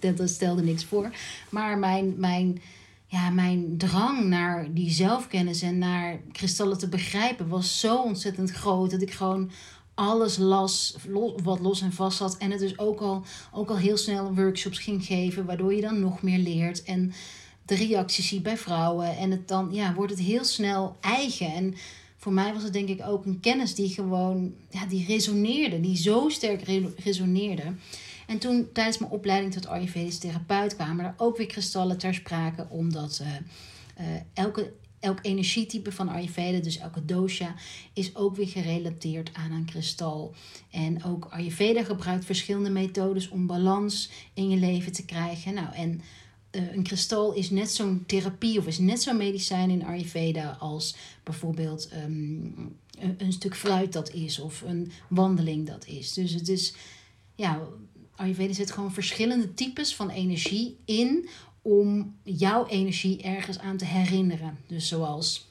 dat 0.16 0.30
stelde 0.30 0.62
niks 0.62 0.84
voor. 0.84 1.10
Maar 1.50 1.78
mijn, 1.78 2.14
mijn, 2.16 2.62
ja, 3.10 3.30
mijn 3.30 3.78
drang 3.78 4.24
naar 4.24 4.74
die 4.74 4.90
zelfkennis 4.90 5.62
en 5.62 5.78
naar 5.78 6.20
kristallen 6.32 6.78
te 6.78 6.88
begrijpen 6.88 7.48
was 7.48 7.80
zo 7.80 8.02
ontzettend 8.02 8.50
groot 8.50 8.90
dat 8.90 9.02
ik 9.02 9.12
gewoon 9.12 9.50
alles 9.94 10.36
las 10.36 10.96
wat 11.42 11.60
los 11.60 11.80
en 11.80 11.92
vast 11.92 12.16
zat. 12.16 12.36
En 12.36 12.50
het 12.50 12.60
dus 12.60 12.78
ook 12.78 13.00
al, 13.00 13.24
ook 13.52 13.68
al 13.68 13.76
heel 13.76 13.96
snel 13.96 14.34
workshops 14.34 14.78
ging 14.78 15.04
geven, 15.04 15.44
waardoor 15.44 15.74
je 15.74 15.80
dan 15.80 16.00
nog 16.00 16.22
meer 16.22 16.38
leert. 16.38 16.82
En 16.82 17.12
de 17.66 17.74
reacties 17.74 18.28
ziet 18.28 18.42
bij 18.42 18.56
vrouwen. 18.56 19.16
En 19.16 19.30
het 19.30 19.48
dan 19.48 19.68
ja, 19.72 19.94
wordt 19.94 20.12
het 20.12 20.20
heel 20.20 20.44
snel 20.44 20.96
eigen. 21.00 21.54
En 21.54 21.74
voor 22.16 22.32
mij 22.32 22.52
was 22.52 22.62
het 22.62 22.72
denk 22.72 22.88
ik 22.88 23.06
ook 23.06 23.24
een 23.24 23.40
kennis 23.40 23.74
die 23.74 23.88
gewoon 23.88 24.54
ja, 24.70 24.86
die 24.86 25.06
resoneerde, 25.06 25.80
die 25.80 25.96
zo 25.96 26.28
sterk 26.28 26.62
resoneerde. 26.96 27.72
En 28.28 28.38
toen 28.38 28.68
tijdens 28.72 28.98
mijn 28.98 29.12
opleiding 29.12 29.52
tot 29.52 29.66
Ayurvedisch 29.66 30.18
therapeut 30.18 30.76
kwamen 30.76 31.04
er 31.04 31.14
ook 31.16 31.36
weer 31.36 31.46
kristallen 31.46 31.98
ter 31.98 32.14
sprake, 32.14 32.66
omdat 32.68 33.20
uh, 33.22 33.28
uh, 34.06 34.20
elke 34.34 34.72
elk 35.00 35.18
energietype 35.22 35.92
van 35.92 36.08
Ayurveda, 36.08 36.58
dus 36.58 36.78
elke 36.78 37.04
dosha, 37.04 37.54
is 37.92 38.16
ook 38.16 38.36
weer 38.36 38.48
gerelateerd 38.48 39.30
aan 39.32 39.52
een 39.52 39.64
kristal. 39.64 40.34
En 40.70 41.04
ook 41.04 41.26
Ayurveda 41.30 41.84
gebruikt 41.84 42.24
verschillende 42.24 42.70
methodes 42.70 43.28
om 43.28 43.46
balans 43.46 44.10
in 44.34 44.48
je 44.48 44.56
leven 44.56 44.92
te 44.92 45.04
krijgen. 45.04 45.54
Nou, 45.54 45.74
en 45.74 46.00
uh, 46.52 46.72
een 46.72 46.82
kristal 46.82 47.32
is 47.32 47.50
net 47.50 47.70
zo'n 47.70 48.04
therapie 48.06 48.58
of 48.58 48.66
is 48.66 48.78
net 48.78 49.02
zo'n 49.02 49.16
medicijn 49.16 49.70
in 49.70 49.84
Ayurveda 49.84 50.56
als 50.60 50.96
bijvoorbeeld 51.22 51.90
um, 52.04 52.76
een, 52.98 53.14
een, 53.18 53.32
stuk 53.32 53.56
fruit 53.56 53.92
dat 53.92 54.12
is 54.12 54.38
of 54.38 54.62
een 54.62 54.92
wandeling 55.08 55.66
dat 55.66 55.86
is. 55.86 56.12
Dus 56.12 56.32
het 56.32 56.48
is, 56.48 56.74
ja, 57.34 57.60
Ayurveda 58.18 58.52
zet 58.52 58.70
gewoon 58.70 58.92
verschillende 58.92 59.54
types 59.54 59.94
van 59.94 60.10
energie 60.10 60.76
in 60.84 61.28
om 61.62 62.16
jouw 62.22 62.66
energie 62.66 63.22
ergens 63.22 63.58
aan 63.58 63.76
te 63.76 63.84
herinneren. 63.84 64.58
Dus 64.66 64.88
zoals 64.88 65.48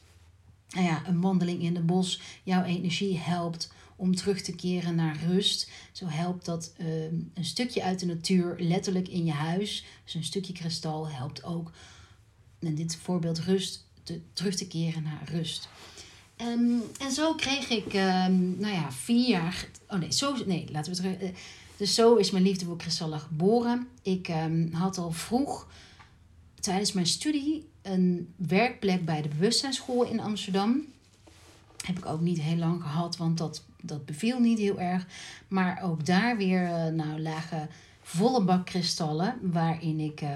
nou 0.70 0.86
ja, 0.86 1.04
een 1.06 1.22
wandeling 1.22 1.62
in 1.62 1.76
het 1.76 1.86
bos 1.86 2.22
jouw 2.44 2.64
energie 2.64 3.18
helpt 3.18 3.72
om 3.96 4.16
terug 4.16 4.42
te 4.42 4.56
keren 4.56 4.96
naar 4.96 5.18
rust. 5.28 5.70
Zo 5.92 6.06
helpt 6.08 6.46
dat 6.46 6.74
uh, 6.78 6.88
een 7.34 7.46
stukje 7.46 7.84
uit 7.84 8.00
de 8.00 8.06
natuur 8.06 8.56
letterlijk 8.60 9.08
in 9.08 9.26
je 9.26 9.32
huis. 9.32 9.86
Dus 10.04 10.14
een 10.14 10.24
stukje 10.24 10.54
kristal 10.54 11.08
helpt 11.08 11.44
ook, 11.44 11.72
in 12.60 12.76
dit 12.76 12.96
voorbeeld 12.96 13.40
rust, 13.40 13.86
te, 14.04 14.22
terug 14.34 14.56
te 14.56 14.68
keren 14.68 15.04
naar 15.04 15.30
rust. 15.32 15.70
Um, 16.42 16.82
en 17.00 17.12
zo 17.12 17.34
kreeg 17.34 17.70
ik, 17.70 17.86
um, 17.86 18.60
nou 18.60 18.74
ja, 18.74 18.92
vier 18.92 19.28
jaar. 19.28 19.70
Oh 19.88 20.00
nee, 20.00 20.12
zo, 20.12 20.46
nee, 20.46 20.66
laten 20.72 20.92
we 20.92 20.98
terug. 20.98 21.22
Uh, 21.22 21.30
dus 21.78 21.94
zo 21.94 22.16
is 22.16 22.32
mijn 22.32 22.44
liefde 22.44 22.66
voor 22.66 22.78
kristallen 22.78 23.20
geboren. 23.20 23.88
Ik 24.02 24.28
um, 24.28 24.74
had 24.74 24.98
al 24.98 25.12
vroeg 25.12 25.68
tijdens 26.60 26.94
mijn 26.94 27.06
studie 27.06 27.68
een 27.82 28.34
werkplek 28.36 29.06
bij 29.06 29.22
de 29.22 29.28
bewustzijnsschool 29.28 30.04
in 30.04 30.20
Amsterdam. 30.20 30.86
Heb 31.86 31.98
ik 31.98 32.06
ook 32.06 32.22
niet 32.22 32.42
heel 32.42 32.58
lang 32.58 32.82
gehad, 32.82 33.18
want 33.18 33.38
dat, 33.38 33.64
dat 33.82 34.06
beviel 34.06 34.40
niet 34.40 34.60
heel 34.60 34.80
erg. 34.80 35.08
Maar 35.48 35.84
ook 35.84 36.06
daar 36.06 36.38
weer 36.38 36.64
uh, 36.64 36.86
nou, 36.86 37.22
lagen 37.22 37.70
volle 38.02 38.44
bak 38.44 38.66
kristallen, 38.66 39.36
waarin 39.42 40.00
ik 40.00 40.22
uh, 40.22 40.30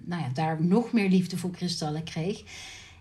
nou 0.00 0.22
ja, 0.22 0.28
daar 0.34 0.64
nog 0.64 0.92
meer 0.92 1.08
liefde 1.08 1.36
voor 1.36 1.50
kristallen 1.50 2.04
kreeg. 2.04 2.42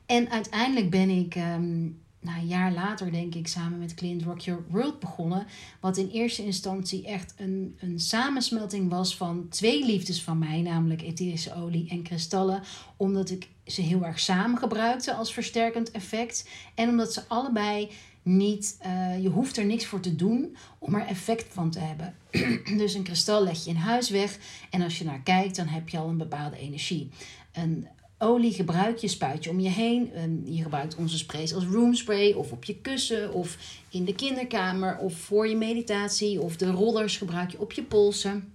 En 0.06 0.30
uiteindelijk 0.30 0.90
ben 0.90 1.10
ik 1.10 1.36
um, 1.36 2.02
nou, 2.24 2.40
een 2.40 2.48
jaar 2.48 2.74
later, 2.74 3.12
denk 3.12 3.36
ik, 3.36 3.48
samen 3.48 3.80
met 3.80 3.94
Clint 3.94 4.24
Rock 4.24 4.40
Your 4.40 4.64
World 4.70 5.00
begonnen. 5.00 5.46
Wat 5.80 5.98
in 5.98 6.10
eerste 6.10 6.46
instantie 6.46 7.06
echt 7.06 7.34
een, 7.38 7.78
een 7.80 8.00
samensmelting 8.00 8.90
was 8.90 9.18
van 9.18 9.48
twee 9.50 9.86
liefdes 9.86 10.24
van 10.24 10.38
mij, 10.38 10.62
namelijk 10.62 11.02
etherische 11.02 11.56
olie 11.56 11.90
en 11.90 12.04
kristallen. 12.04 12.62
Omdat 12.98 13.30
ik 13.30 13.48
ze 13.66 13.82
heel 13.82 14.06
erg 14.06 14.20
samen 14.20 14.58
gebruikte 14.58 15.14
als 15.14 15.34
versterkend 15.34 15.92
effect. 15.92 16.50
En 16.76 16.90
omdat 16.90 17.14
ze 17.14 17.28
allebei 17.28 17.90
niet, 18.24 18.78
uh, 18.86 19.22
je 19.22 19.30
hoeft 19.30 19.58
er 19.58 19.66
niks 19.66 19.86
voor 19.86 20.00
te 20.00 20.16
doen 20.16 20.56
om 20.80 20.96
er 20.96 21.06
effect 21.06 21.54
van 21.54 21.70
te 21.70 21.80
hebben. 21.80 22.16
dus 22.82 22.94
een 22.94 23.04
kristal 23.04 23.44
leg 23.44 23.64
je 23.64 23.70
in 23.70 23.76
huis 23.76 24.10
weg 24.10 24.38
en 24.70 24.82
als 24.82 24.98
je 24.98 25.04
naar 25.04 25.22
kijkt, 25.22 25.56
dan 25.56 25.68
heb 25.68 25.90
je 25.90 25.98
al 25.98 26.10
een 26.10 26.18
bepaalde 26.18 26.58
energie. 26.58 27.10
Een 27.52 27.88
olie 28.24 28.54
gebruik 28.54 28.98
je, 28.98 29.08
spuit 29.08 29.44
je 29.44 29.50
om 29.50 29.60
je 29.60 29.70
heen. 29.70 30.12
Je 30.46 30.64
gebruikt 30.64 30.96
onze 30.96 31.18
sprays 31.18 31.54
als 31.54 31.66
roomspray 31.66 32.32
of 32.32 32.52
op 32.52 32.64
je 32.64 32.76
kussen 32.76 33.34
of 33.34 33.58
in 33.90 34.06
de 34.06 34.16
kinderkamer 34.16 34.98
of 34.98 35.18
voor 35.18 35.48
je 35.48 35.56
meditatie 35.56 36.42
of 36.42 36.56
de 36.56 36.72
rollers 36.72 37.18
gebruik 37.18 37.52
je 37.52 37.60
op 37.60 37.72
je 37.72 37.84
polsen. 37.84 38.54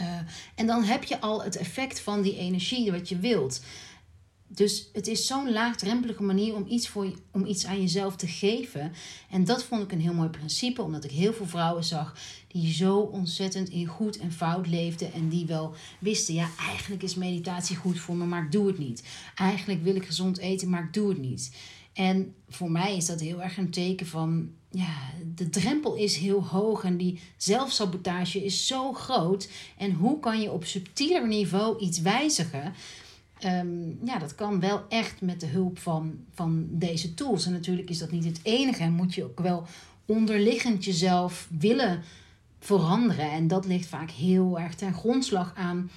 Uh, 0.00 0.18
en 0.54 0.66
dan 0.66 0.82
heb 0.82 1.04
je 1.04 1.20
al 1.20 1.42
het 1.42 1.56
effect 1.56 2.00
van 2.00 2.22
die 2.22 2.36
energie 2.36 2.90
wat 2.92 3.08
je 3.08 3.18
wilt. 3.18 3.60
Dus 4.58 4.88
het 4.92 5.06
is 5.06 5.26
zo'n 5.26 5.52
laagdrempelige 5.52 6.22
manier 6.22 6.54
om 6.54 6.66
iets, 6.68 6.88
voor 6.88 7.12
om 7.32 7.44
iets 7.44 7.66
aan 7.66 7.80
jezelf 7.80 8.16
te 8.16 8.26
geven. 8.26 8.92
En 9.30 9.44
dat 9.44 9.64
vond 9.64 9.82
ik 9.82 9.92
een 9.92 10.00
heel 10.00 10.12
mooi 10.12 10.28
principe, 10.28 10.82
omdat 10.82 11.04
ik 11.04 11.10
heel 11.10 11.32
veel 11.32 11.46
vrouwen 11.46 11.84
zag 11.84 12.16
die 12.48 12.72
zo 12.72 12.98
ontzettend 12.98 13.68
in 13.68 13.86
goed 13.86 14.18
en 14.18 14.32
fout 14.32 14.66
leefden. 14.66 15.12
En 15.12 15.28
die 15.28 15.46
wel 15.46 15.74
wisten, 15.98 16.34
ja, 16.34 16.48
eigenlijk 16.58 17.02
is 17.02 17.14
meditatie 17.14 17.76
goed 17.76 17.98
voor 17.98 18.16
me, 18.16 18.24
maar 18.24 18.44
ik 18.44 18.52
doe 18.52 18.66
het 18.66 18.78
niet. 18.78 19.02
Eigenlijk 19.34 19.82
wil 19.82 19.94
ik 19.94 20.06
gezond 20.06 20.38
eten, 20.38 20.70
maar 20.70 20.84
ik 20.84 20.92
doe 20.92 21.08
het 21.08 21.18
niet. 21.18 21.56
En 21.92 22.34
voor 22.48 22.70
mij 22.70 22.96
is 22.96 23.06
dat 23.06 23.20
heel 23.20 23.42
erg 23.42 23.56
een 23.56 23.70
teken 23.70 24.06
van, 24.06 24.50
ja, 24.70 25.12
de 25.34 25.50
drempel 25.50 25.94
is 25.94 26.16
heel 26.16 26.44
hoog 26.44 26.84
en 26.84 26.96
die 26.96 27.20
zelfsabotage 27.36 28.44
is 28.44 28.66
zo 28.66 28.92
groot. 28.92 29.48
En 29.76 29.92
hoe 29.92 30.20
kan 30.20 30.40
je 30.40 30.50
op 30.50 30.64
subtieler 30.64 31.26
niveau 31.26 31.78
iets 31.80 32.00
wijzigen? 32.00 32.74
Um, 33.44 33.98
ja, 34.04 34.18
dat 34.18 34.34
kan 34.34 34.60
wel 34.60 34.84
echt 34.88 35.20
met 35.20 35.40
de 35.40 35.46
hulp 35.46 35.78
van, 35.78 36.24
van 36.34 36.66
deze 36.70 37.14
tools. 37.14 37.46
En 37.46 37.52
natuurlijk 37.52 37.90
is 37.90 37.98
dat 37.98 38.10
niet 38.10 38.24
het 38.24 38.40
enige. 38.42 38.82
En 38.82 38.92
moet 38.92 39.14
je 39.14 39.24
ook 39.24 39.40
wel 39.40 39.66
onderliggend 40.06 40.84
jezelf 40.84 41.48
willen 41.58 42.02
veranderen. 42.58 43.30
En 43.30 43.48
dat 43.48 43.66
ligt 43.66 43.86
vaak 43.86 44.10
heel 44.10 44.58
erg 44.58 44.74
ten 44.74 44.94
grondslag 44.94 45.54
aan 45.54 45.90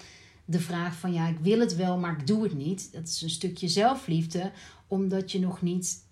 de 0.46 0.60
vraag 0.60 0.96
van 0.96 1.14
ja, 1.14 1.28
ik 1.28 1.40
wil 1.40 1.60
het 1.60 1.76
wel, 1.76 1.98
maar 1.98 2.20
ik 2.20 2.28
doe 2.28 2.44
het 2.44 2.54
niet. 2.54 2.90
Dat 2.92 3.08
is 3.08 3.22
een 3.22 3.30
stukje 3.30 3.68
zelfliefde, 3.68 4.52
omdat 4.88 5.32
je 5.32 5.40
nog 5.40 5.62
niet 5.62 6.04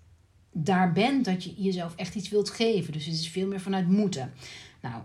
daar 0.52 0.92
bent 0.92 1.24
dat 1.24 1.44
je 1.44 1.54
jezelf 1.56 1.94
echt 1.96 2.14
iets 2.14 2.28
wilt 2.28 2.50
geven. 2.50 2.92
Dus 2.92 3.04
het 3.04 3.14
is 3.14 3.28
veel 3.28 3.46
meer 3.46 3.60
vanuit 3.60 3.88
moeten. 3.88 4.32
Nou, 4.80 5.02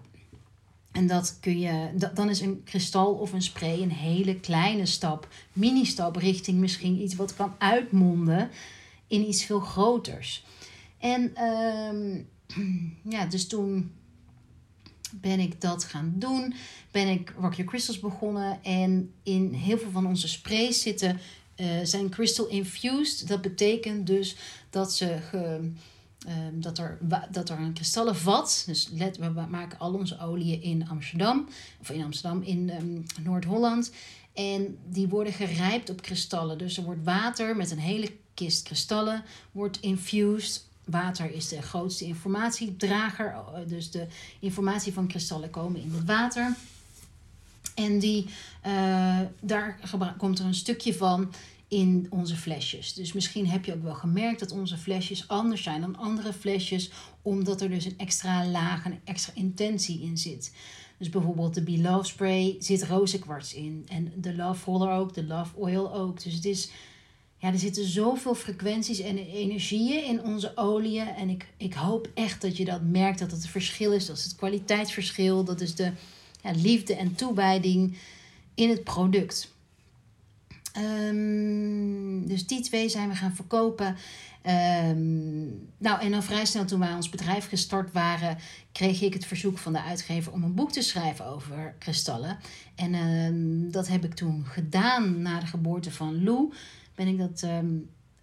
en 0.96 1.08
dat 1.08 1.38
kun 1.40 1.60
je, 1.60 1.90
dan 2.14 2.30
is 2.30 2.40
een 2.40 2.62
kristal 2.64 3.14
of 3.14 3.34
een 3.34 3.42
spray 3.42 3.82
een 3.82 3.92
hele 3.92 4.40
kleine 4.40 4.86
stap, 4.86 5.28
mini-stap 5.54 6.16
richting 6.16 6.58
misschien 6.58 7.02
iets 7.02 7.16
wat 7.16 7.36
kan 7.36 7.56
uitmonden 7.58 8.50
in 9.08 9.28
iets 9.28 9.44
veel 9.44 9.60
groters. 9.60 10.46
En 10.98 11.44
um, 11.44 12.28
ja, 13.16 13.26
dus 13.26 13.48
toen 13.48 13.92
ben 15.12 15.40
ik 15.40 15.62
dat 15.62 15.84
gaan 15.84 16.14
doen. 16.16 16.54
Ben 16.92 17.08
ik 17.08 17.34
Rock 17.40 17.66
Crystals 17.66 18.00
begonnen. 18.00 18.64
En 18.64 19.12
in 19.24 19.54
heel 19.54 19.78
veel 19.78 19.92
van 19.92 20.08
onze 20.08 20.28
sprays 20.28 20.82
zitten, 20.82 21.20
uh, 21.58 21.68
zijn 21.84 22.10
crystal 22.10 22.48
infused. 22.48 23.28
Dat 23.28 23.42
betekent 23.42 24.08
dus 24.08 24.36
dat 24.70 24.94
ze 24.94 25.18
ge, 25.30 25.72
Um, 26.28 26.62
dat, 26.62 26.78
er, 26.78 26.98
dat 27.32 27.50
er 27.50 27.60
een 27.60 27.74
kristallen 27.74 28.16
vat, 28.16 28.64
dus 28.66 28.90
let, 28.94 29.18
we 29.18 29.46
maken 29.50 29.80
al 29.80 29.94
onze 29.94 30.20
oliën 30.20 30.62
in 30.62 30.90
Amsterdam, 30.90 31.48
of 31.82 31.90
in 31.90 32.04
Amsterdam, 32.04 32.42
in 32.42 32.70
um, 32.70 33.04
Noord-Holland. 33.24 33.92
En 34.34 34.78
die 34.90 35.08
worden 35.08 35.34
gerijpt 35.34 35.90
op 35.90 36.02
kristallen. 36.02 36.58
Dus 36.58 36.78
er 36.78 36.84
wordt 36.84 37.04
water 37.04 37.56
met 37.56 37.72
een 37.72 37.80
hele 37.80 38.12
kist 38.34 38.64
kristallen, 38.64 39.24
wordt 39.52 39.80
infused. 39.80 40.66
Water 40.84 41.32
is 41.32 41.48
de 41.48 41.62
grootste 41.62 42.06
informatiedrager, 42.06 43.36
dus 43.68 43.92
de 43.92 44.08
informatie 44.40 44.94
van 44.94 45.08
kristallen 45.08 45.50
komen 45.50 45.82
in 45.82 45.92
het 45.94 46.06
water. 46.06 46.56
En 47.76 48.00
die, 48.00 48.26
uh, 48.66 49.20
daar 49.40 49.80
komt 50.18 50.40
er 50.40 50.46
een 50.46 50.54
stukje 50.54 50.94
van 50.94 51.34
in 51.76 52.08
onze 52.10 52.36
flesjes. 52.36 52.94
Dus 52.94 53.14
misschien 53.14 53.48
heb 53.48 53.66
je 53.66 53.74
ook 53.74 53.84
wel 53.84 53.94
gemerkt 53.94 54.40
dat 54.40 54.52
onze 54.52 54.78
flesjes 54.78 55.28
anders 55.28 55.64
zijn 55.64 55.82
dan 55.82 55.98
andere 55.98 56.34
flesjes, 56.34 56.90
omdat 57.22 57.62
er 57.62 57.70
dus 57.70 57.86
een 57.86 57.98
extra 57.98 58.48
laag, 58.48 58.86
een 58.86 59.00
extra 59.04 59.34
intentie 59.36 60.02
in 60.02 60.18
zit. 60.18 60.52
Dus 60.98 61.10
bijvoorbeeld 61.10 61.54
de 61.54 61.64
Be 61.64 61.78
Love 61.82 62.06
Spray 62.06 62.56
zit 62.60 62.84
rozenkwarts 62.84 63.54
in. 63.54 63.86
En 63.88 64.14
de 64.16 64.36
Love 64.36 64.72
Roller 64.72 64.92
ook, 64.92 65.14
de 65.14 65.24
Love 65.24 65.56
Oil 65.56 65.94
ook. 65.94 66.24
Dus 66.24 66.34
het 66.34 66.46
is, 66.46 66.70
ja, 67.38 67.52
er 67.52 67.60
zitten 67.60 67.86
zoveel 67.86 68.36
frequenties 68.36 69.00
en 69.00 69.18
energieën 69.18 70.06
in 70.06 70.24
onze 70.24 70.52
oliën. 70.58 71.08
En 71.08 71.30
ik, 71.30 71.48
ik 71.58 71.74
hoop 71.74 72.10
echt 72.14 72.42
dat 72.42 72.58
je 72.58 72.66
dat 72.66 72.82
merkt, 72.84 73.20
dat 73.20 73.32
het 73.32 73.42
het 73.42 73.52
verschil 73.52 73.92
is. 73.92 74.06
Dat 74.06 74.18
is 74.18 74.24
het 74.24 74.36
kwaliteitsverschil, 74.36 75.44
dat 75.44 75.62
is 75.62 75.76
de 75.76 75.92
ja, 76.44 76.52
liefde 76.52 76.96
en 76.96 77.16
toewijding 77.16 77.98
in 78.54 78.70
het 78.70 78.84
product. 78.84 79.54
Um, 80.78 82.28
dus 82.28 82.48
die 82.48 82.62
twee 82.62 82.90
zijn 82.90 83.10
we 83.10 83.16
gaan 83.16 83.36
verkopen. 83.36 83.96
Um, 84.88 85.70
nou, 85.78 86.02
en 86.02 86.12
dan 86.12 86.24
vrij 86.24 86.46
snel 86.46 86.66
toen 86.66 86.80
wij 86.80 86.94
ons 86.94 87.10
bedrijf 87.10 87.48
gestart 87.48 87.92
waren, 87.92 88.38
kreeg 88.72 89.02
ik 89.02 89.14
het 89.14 89.26
verzoek 89.26 89.58
van 89.58 89.74
de 89.74 89.82
uitgever 89.82 90.32
om 90.32 90.44
een 90.44 90.56
boek 90.56 90.72
te 90.72 90.82
schrijven 90.82 91.26
over 91.26 91.76
kristallen. 91.80 92.38
En 92.76 92.94
um, 92.94 93.72
dat 93.72 93.88
heb 93.88 94.04
ik 94.04 94.14
toen 94.14 94.46
gedaan 94.46 95.22
na 95.22 95.40
de 95.40 95.46
geboorte 95.46 95.92
van 95.92 96.24
Lou. 96.24 96.54
Ben 96.96 97.08
ik 97.08 97.18
dat, 97.18 97.46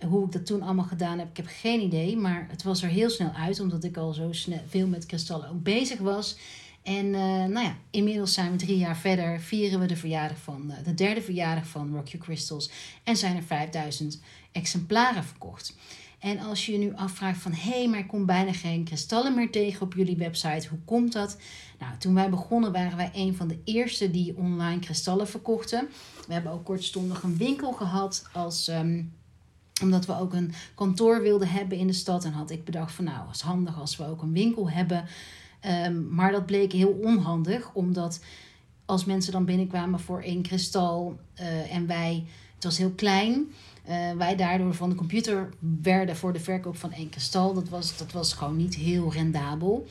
hoe 0.06 0.24
ik 0.24 0.32
dat 0.32 0.46
toen 0.46 0.62
allemaal 0.62 0.84
gedaan 0.84 1.18
heb, 1.18 1.28
ik 1.28 1.36
heb 1.36 1.46
geen 1.48 1.80
idee. 1.80 2.16
Maar 2.16 2.46
het 2.50 2.62
was 2.62 2.82
er 2.82 2.88
heel 2.88 3.10
snel 3.10 3.30
uit, 3.30 3.60
omdat 3.60 3.84
ik 3.84 3.96
al 3.96 4.12
zo 4.12 4.32
snel 4.32 4.62
veel 4.66 4.86
met 4.86 5.06
kristallen 5.06 5.48
ook 5.48 5.62
bezig 5.62 5.98
was. 5.98 6.36
En 6.82 7.06
uh, 7.06 7.20
nou 7.44 7.60
ja, 7.60 7.76
inmiddels 7.90 8.32
zijn 8.32 8.50
we 8.50 8.56
drie 8.56 8.78
jaar 8.78 8.96
verder, 8.96 9.40
vieren 9.40 9.80
we 9.80 9.86
de, 9.86 9.96
verjaardag 9.96 10.38
van, 10.38 10.70
uh, 10.70 10.76
de 10.84 10.94
derde 10.94 11.22
verjaardag 11.22 11.66
van 11.66 11.94
Rock 11.94 12.08
Your 12.08 12.26
Crystals 12.26 12.70
en 13.04 13.16
zijn 13.16 13.36
er 13.36 13.42
5000 13.42 14.20
exemplaren 14.52 15.24
verkocht. 15.24 15.76
En 16.18 16.38
als 16.38 16.66
je 16.66 16.72
je 16.72 16.78
nu 16.78 16.94
afvraagt 16.94 17.40
van 17.40 17.52
hé, 17.52 17.70
hey, 17.70 17.88
maar 17.88 17.98
ik 17.98 18.08
kom 18.08 18.26
bijna 18.26 18.52
geen 18.52 18.84
kristallen 18.84 19.34
meer 19.34 19.50
tegen 19.50 19.82
op 19.82 19.94
jullie 19.94 20.16
website, 20.16 20.68
hoe 20.68 20.78
komt 20.84 21.12
dat? 21.12 21.36
Nou, 21.78 21.98
toen 21.98 22.14
wij 22.14 22.30
begonnen 22.30 22.72
waren 22.72 22.96
wij 22.96 23.10
een 23.14 23.36
van 23.36 23.48
de 23.48 23.58
eerste 23.64 24.10
die 24.10 24.36
online 24.36 24.80
kristallen 24.80 25.28
verkochten. 25.28 25.88
We 26.26 26.32
hebben 26.32 26.52
ook 26.52 26.64
kortstondig 26.64 27.22
een 27.22 27.36
winkel 27.36 27.72
gehad 27.72 28.28
als. 28.32 28.68
Um, 28.68 29.12
omdat 29.82 30.06
we 30.06 30.18
ook 30.18 30.32
een 30.32 30.52
kantoor 30.74 31.22
wilden 31.22 31.48
hebben 31.48 31.78
in 31.78 31.86
de 31.86 31.92
stad. 31.92 32.24
En 32.24 32.32
had 32.32 32.50
ik 32.50 32.64
bedacht 32.64 32.92
van 32.92 33.04
nou, 33.04 33.26
het 33.26 33.36
is 33.36 33.40
handig 33.40 33.80
als 33.80 33.96
we 33.96 34.06
ook 34.06 34.22
een 34.22 34.32
winkel 34.32 34.70
hebben. 34.70 35.04
Um, 35.66 36.08
maar 36.10 36.32
dat 36.32 36.46
bleek 36.46 36.72
heel 36.72 36.98
onhandig, 37.02 37.74
omdat 37.74 38.20
als 38.84 39.04
mensen 39.04 39.32
dan 39.32 39.44
binnenkwamen 39.44 40.00
voor 40.00 40.22
één 40.22 40.42
kristal 40.42 41.18
uh, 41.40 41.74
en 41.74 41.86
wij, 41.86 42.24
het 42.54 42.64
was 42.64 42.78
heel 42.78 42.90
klein, 42.90 43.52
uh, 43.88 44.12
wij 44.12 44.36
daardoor 44.36 44.74
van 44.74 44.88
de 44.88 44.94
computer 44.94 45.48
werden 45.82 46.16
voor 46.16 46.32
de 46.32 46.40
verkoop 46.40 46.76
van 46.76 46.92
één 46.92 47.08
kristal. 47.08 47.54
Dat 47.54 47.68
was, 47.68 47.96
dat 47.98 48.12
was 48.12 48.32
gewoon 48.32 48.56
niet 48.56 48.74
heel 48.74 49.12
rendabel. 49.12 49.86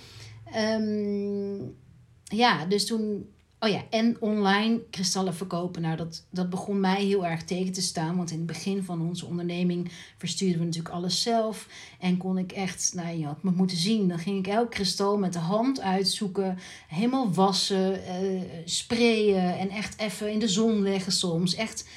Um, 0.55 1.75
ja, 2.23 2.65
dus 2.65 2.85
toen 2.85 3.29
Oh 3.63 3.69
ja, 3.69 3.83
en 3.89 4.17
online 4.19 4.81
kristallen 4.89 5.35
verkopen. 5.35 5.81
Nou, 5.81 5.97
dat, 5.97 6.25
dat 6.29 6.49
begon 6.49 6.79
mij 6.79 7.03
heel 7.03 7.25
erg 7.25 7.43
tegen 7.43 7.73
te 7.73 7.81
staan. 7.81 8.17
Want 8.17 8.31
in 8.31 8.37
het 8.37 8.45
begin 8.45 8.83
van 8.83 9.01
onze 9.01 9.25
onderneming 9.25 9.91
verstuurden 10.17 10.59
we 10.59 10.65
natuurlijk 10.65 10.95
alles 10.95 11.21
zelf. 11.21 11.67
En 11.99 12.17
kon 12.17 12.37
ik 12.37 12.51
echt, 12.51 12.91
nou 12.95 13.17
je 13.17 13.25
had 13.25 13.43
me 13.43 13.51
moeten 13.51 13.77
zien. 13.77 14.07
Dan 14.07 14.19
ging 14.19 14.37
ik 14.37 14.53
elk 14.53 14.71
kristal 14.71 15.17
met 15.17 15.33
de 15.33 15.39
hand 15.39 15.81
uitzoeken. 15.81 16.57
Helemaal 16.87 17.33
wassen, 17.33 17.93
uh, 17.93 18.41
sprayen 18.65 19.57
en 19.57 19.69
echt 19.69 19.99
even 19.99 20.31
in 20.31 20.39
de 20.39 20.47
zon 20.47 20.81
leggen 20.81 21.11
soms. 21.11 21.55
Echt, 21.55 21.87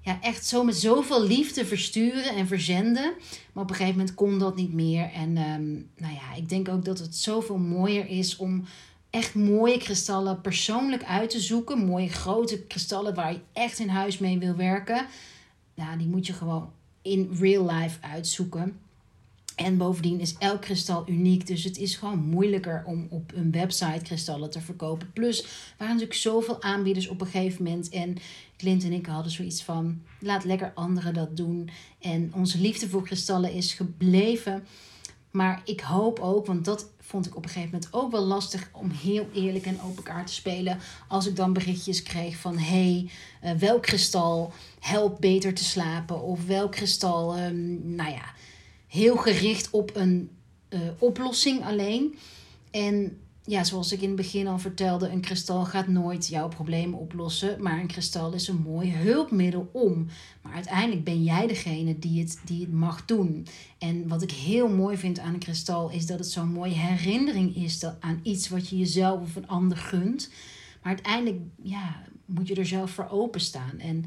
ja, 0.00 0.18
echt 0.20 0.46
zo 0.46 0.64
met 0.64 0.76
zoveel 0.76 1.26
liefde 1.26 1.66
versturen 1.66 2.36
en 2.36 2.46
verzenden. 2.46 3.14
Maar 3.52 3.62
op 3.62 3.70
een 3.70 3.76
gegeven 3.76 3.98
moment 3.98 4.14
kon 4.14 4.38
dat 4.38 4.56
niet 4.56 4.72
meer. 4.72 5.10
En 5.12 5.36
um, 5.36 5.90
nou 5.96 6.14
ja, 6.14 6.34
ik 6.36 6.48
denk 6.48 6.68
ook 6.68 6.84
dat 6.84 6.98
het 6.98 7.16
zoveel 7.16 7.58
mooier 7.58 8.08
is 8.08 8.36
om 8.36 8.64
echt 9.10 9.34
mooie 9.34 9.78
kristallen 9.78 10.40
persoonlijk 10.40 11.04
uit 11.04 11.30
te 11.30 11.40
zoeken. 11.40 11.78
Mooie 11.78 12.08
grote 12.08 12.62
kristallen 12.62 13.14
waar 13.14 13.32
je 13.32 13.40
echt 13.52 13.78
in 13.78 13.88
huis 13.88 14.18
mee 14.18 14.38
wil 14.38 14.56
werken. 14.56 15.06
Nou, 15.74 15.98
die 15.98 16.06
moet 16.06 16.26
je 16.26 16.32
gewoon 16.32 16.70
in 17.02 17.36
real 17.40 17.70
life 17.70 17.98
uitzoeken. 18.00 18.78
En 19.56 19.76
bovendien 19.76 20.20
is 20.20 20.34
elk 20.38 20.60
kristal 20.60 21.04
uniek. 21.08 21.46
Dus 21.46 21.64
het 21.64 21.78
is 21.78 21.96
gewoon 21.96 22.18
moeilijker 22.18 22.82
om 22.86 23.06
op 23.10 23.32
een 23.34 23.50
website 23.50 24.00
kristallen 24.02 24.50
te 24.50 24.60
verkopen. 24.60 25.12
Plus, 25.12 25.42
er 25.42 25.48
waren 25.78 25.94
natuurlijk 25.94 26.20
zoveel 26.20 26.62
aanbieders 26.62 27.08
op 27.08 27.20
een 27.20 27.26
gegeven 27.26 27.64
moment. 27.64 27.88
En 27.88 28.16
Clint 28.56 28.84
en 28.84 28.92
ik 28.92 29.06
hadden 29.06 29.32
zoiets 29.32 29.62
van: 29.62 30.02
laat 30.18 30.44
lekker 30.44 30.72
anderen 30.74 31.14
dat 31.14 31.36
doen. 31.36 31.70
En 32.00 32.32
onze 32.34 32.60
liefde 32.60 32.88
voor 32.88 33.02
kristallen 33.02 33.52
is 33.52 33.74
gebleven. 33.74 34.64
Maar 35.36 35.60
ik 35.64 35.80
hoop 35.80 36.18
ook, 36.18 36.46
want 36.46 36.64
dat 36.64 36.90
vond 37.00 37.26
ik 37.26 37.36
op 37.36 37.42
een 37.42 37.48
gegeven 37.48 37.70
moment 37.72 37.92
ook 37.92 38.10
wel 38.10 38.24
lastig 38.24 38.68
om 38.72 38.90
heel 38.90 39.28
eerlijk 39.34 39.66
en 39.66 39.80
open 39.82 40.02
kaart 40.02 40.26
te 40.26 40.32
spelen. 40.32 40.78
Als 41.08 41.26
ik 41.26 41.36
dan 41.36 41.52
berichtjes 41.52 42.02
kreeg 42.02 42.36
van 42.36 42.58
hey, 42.58 43.10
uh, 43.44 43.50
welk 43.50 43.82
kristal 43.82 44.52
helpt 44.80 45.20
beter 45.20 45.54
te 45.54 45.64
slapen? 45.64 46.22
Of 46.22 46.46
welk 46.46 46.72
kristal, 46.72 47.38
um, 47.38 47.94
nou 47.94 48.10
ja, 48.10 48.34
heel 48.86 49.16
gericht 49.16 49.70
op 49.70 49.90
een 49.94 50.30
uh, 50.68 50.80
oplossing 50.98 51.64
alleen. 51.64 52.18
En 52.70 53.20
ja, 53.46 53.64
zoals 53.64 53.92
ik 53.92 54.00
in 54.00 54.06
het 54.06 54.16
begin 54.16 54.46
al 54.46 54.58
vertelde, 54.58 55.08
een 55.08 55.20
kristal 55.20 55.64
gaat 55.64 55.88
nooit 55.88 56.28
jouw 56.28 56.48
problemen 56.48 56.98
oplossen. 56.98 57.62
Maar 57.62 57.80
een 57.80 57.86
kristal 57.86 58.32
is 58.32 58.48
een 58.48 58.62
mooi 58.62 58.92
hulpmiddel 58.92 59.68
om. 59.72 60.06
Maar 60.42 60.54
uiteindelijk 60.54 61.04
ben 61.04 61.24
jij 61.24 61.46
degene 61.46 61.98
die 61.98 62.20
het, 62.20 62.38
die 62.44 62.60
het 62.60 62.72
mag 62.72 63.04
doen. 63.04 63.46
En 63.78 64.08
wat 64.08 64.22
ik 64.22 64.30
heel 64.30 64.68
mooi 64.68 64.96
vind 64.96 65.18
aan 65.18 65.34
een 65.34 65.38
kristal 65.38 65.90
is 65.90 66.06
dat 66.06 66.18
het 66.18 66.30
zo'n 66.30 66.52
mooie 66.52 66.74
herinnering 66.74 67.56
is 67.56 67.84
aan 68.00 68.20
iets 68.22 68.48
wat 68.48 68.68
je 68.68 68.78
jezelf 68.78 69.20
of 69.20 69.36
een 69.36 69.48
ander 69.48 69.78
gunt. 69.78 70.30
Maar 70.82 70.92
uiteindelijk 70.92 71.40
ja, 71.62 72.02
moet 72.24 72.48
je 72.48 72.54
er 72.54 72.66
zelf 72.66 72.90
voor 72.90 73.08
openstaan. 73.10 73.78
En 73.78 74.04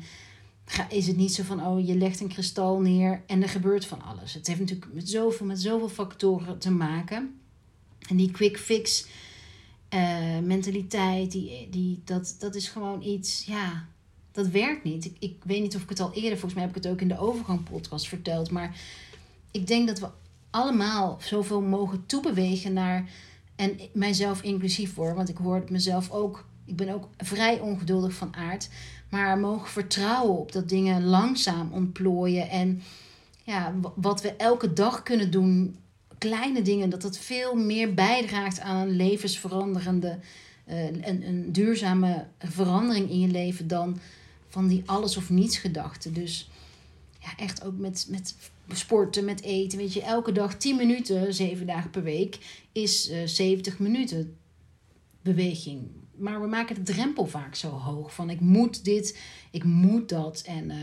is 0.90 1.08
het 1.08 1.18
niet 1.18 1.34
zo 1.34 1.44
van, 1.44 1.66
oh, 1.66 1.88
je 1.88 1.96
legt 1.96 2.20
een 2.20 2.28
kristal 2.28 2.80
neer 2.80 3.24
en 3.28 3.42
er 3.42 3.50
gebeurt 3.50 3.86
van 3.86 4.02
alles. 4.02 4.34
Het 4.34 4.48
heeft 4.48 4.60
natuurlijk 4.60 4.94
met 4.94 5.10
zoveel, 5.10 5.46
met 5.46 5.62
zoveel 5.62 5.90
factoren 5.90 6.60
te 6.60 6.72
maken. 6.72 7.40
En 8.08 8.18
die 8.18 8.32
quick 8.32 8.58
fix 8.58 9.08
uh, 9.94 10.40
mentaliteit, 10.44 11.32
die, 11.32 11.68
die, 11.70 12.02
dat, 12.06 12.36
dat 12.40 12.56
is 12.56 12.68
gewoon 12.68 13.02
iets, 13.02 13.46
ja, 13.46 13.88
dat 14.32 14.48
werkt 14.48 14.84
niet. 14.84 15.06
Ik, 15.06 15.16
ik 15.20 15.36
weet 15.44 15.62
niet 15.62 15.76
of 15.76 15.82
ik 15.82 15.90
het 15.90 16.00
al 16.00 16.14
eerder, 16.14 16.32
volgens 16.32 16.54
mij 16.54 16.64
heb 16.64 16.76
ik 16.76 16.84
het 16.84 16.92
ook 16.92 17.02
in 17.02 17.08
de 17.08 17.20
overgang 17.20 17.64
podcast 17.64 18.08
verteld, 18.08 18.52
maar 18.52 18.76
ik 19.52 19.68
denk 19.68 19.88
dat 19.88 20.00
we 20.00 20.08
allemaal 20.50 21.18
zoveel 21.22 21.62
mogen 21.62 22.06
toebewegen 22.06 22.74
naar, 22.74 23.10
en 23.56 23.80
mijzelf 23.94 24.42
inclusief 24.42 24.94
voor, 24.94 25.16
want 25.16 25.30
ik 25.30 25.38
hoor 25.38 25.64
mezelf 25.70 26.12
ook, 26.12 26.46
ik 26.66 26.76
ben 26.76 26.90
ook 26.90 27.08
vrij 27.18 27.60
ongeduldig 27.60 28.14
van 28.14 28.36
aard, 28.36 28.70
maar 29.10 29.38
mogen 29.38 29.70
vertrouwen 29.70 30.38
op 30.38 30.52
dat 30.52 30.70
dingen 30.70 31.06
langzaam 31.06 31.72
ontplooien 31.72 32.50
en 32.50 32.82
ja, 33.44 33.74
wat 33.96 34.22
we 34.22 34.36
elke 34.36 34.74
dag 34.74 35.04
kunnen 35.04 35.32
doen 35.32 35.78
kleine 36.20 36.62
dingen, 36.62 36.90
dat 36.90 37.02
dat 37.02 37.18
veel 37.18 37.56
meer 37.56 37.94
bijdraagt 37.94 38.60
aan 38.60 38.88
een 38.88 38.96
levensveranderende, 38.96 40.20
uh, 40.68 40.86
een, 40.86 41.28
een 41.28 41.52
duurzame 41.52 42.28
verandering 42.40 43.10
in 43.10 43.20
je 43.20 43.28
leven 43.28 43.68
dan 43.68 44.00
van 44.48 44.68
die 44.68 44.84
alles 44.86 45.18
of 45.18 45.30
niets 45.30 45.58
gedachten. 45.58 46.14
Dus 46.14 46.50
ja, 47.20 47.36
echt 47.38 47.64
ook 47.64 47.78
met, 47.78 48.08
met 48.10 48.36
sporten, 48.68 49.26
met 49.26 49.42
eten. 49.42 49.78
Weet 49.78 49.94
je, 49.94 50.02
elke 50.02 50.32
dag 50.32 50.58
10 50.58 50.76
minuten, 50.76 51.34
7 51.34 51.66
dagen 51.66 51.90
per 51.90 52.04
week, 52.04 52.38
is 52.72 53.10
uh, 53.10 53.22
eh, 53.22 53.28
70 53.28 53.80
minuten 53.80 54.38
beweging. 55.22 55.88
Maar 56.16 56.42
we 56.42 56.48
maken 56.48 56.76
de 56.76 56.94
drempel 56.94 57.26
vaak 57.26 57.56
zo 57.56 57.70
hoog 57.70 58.14
van 58.14 58.30
ik 58.30 58.40
moet 58.40 58.84
dit, 58.84 59.20
ik 59.52 59.64
moet 59.64 60.10
dat. 60.10 60.42
En 60.46 60.64
uh, 60.70 60.76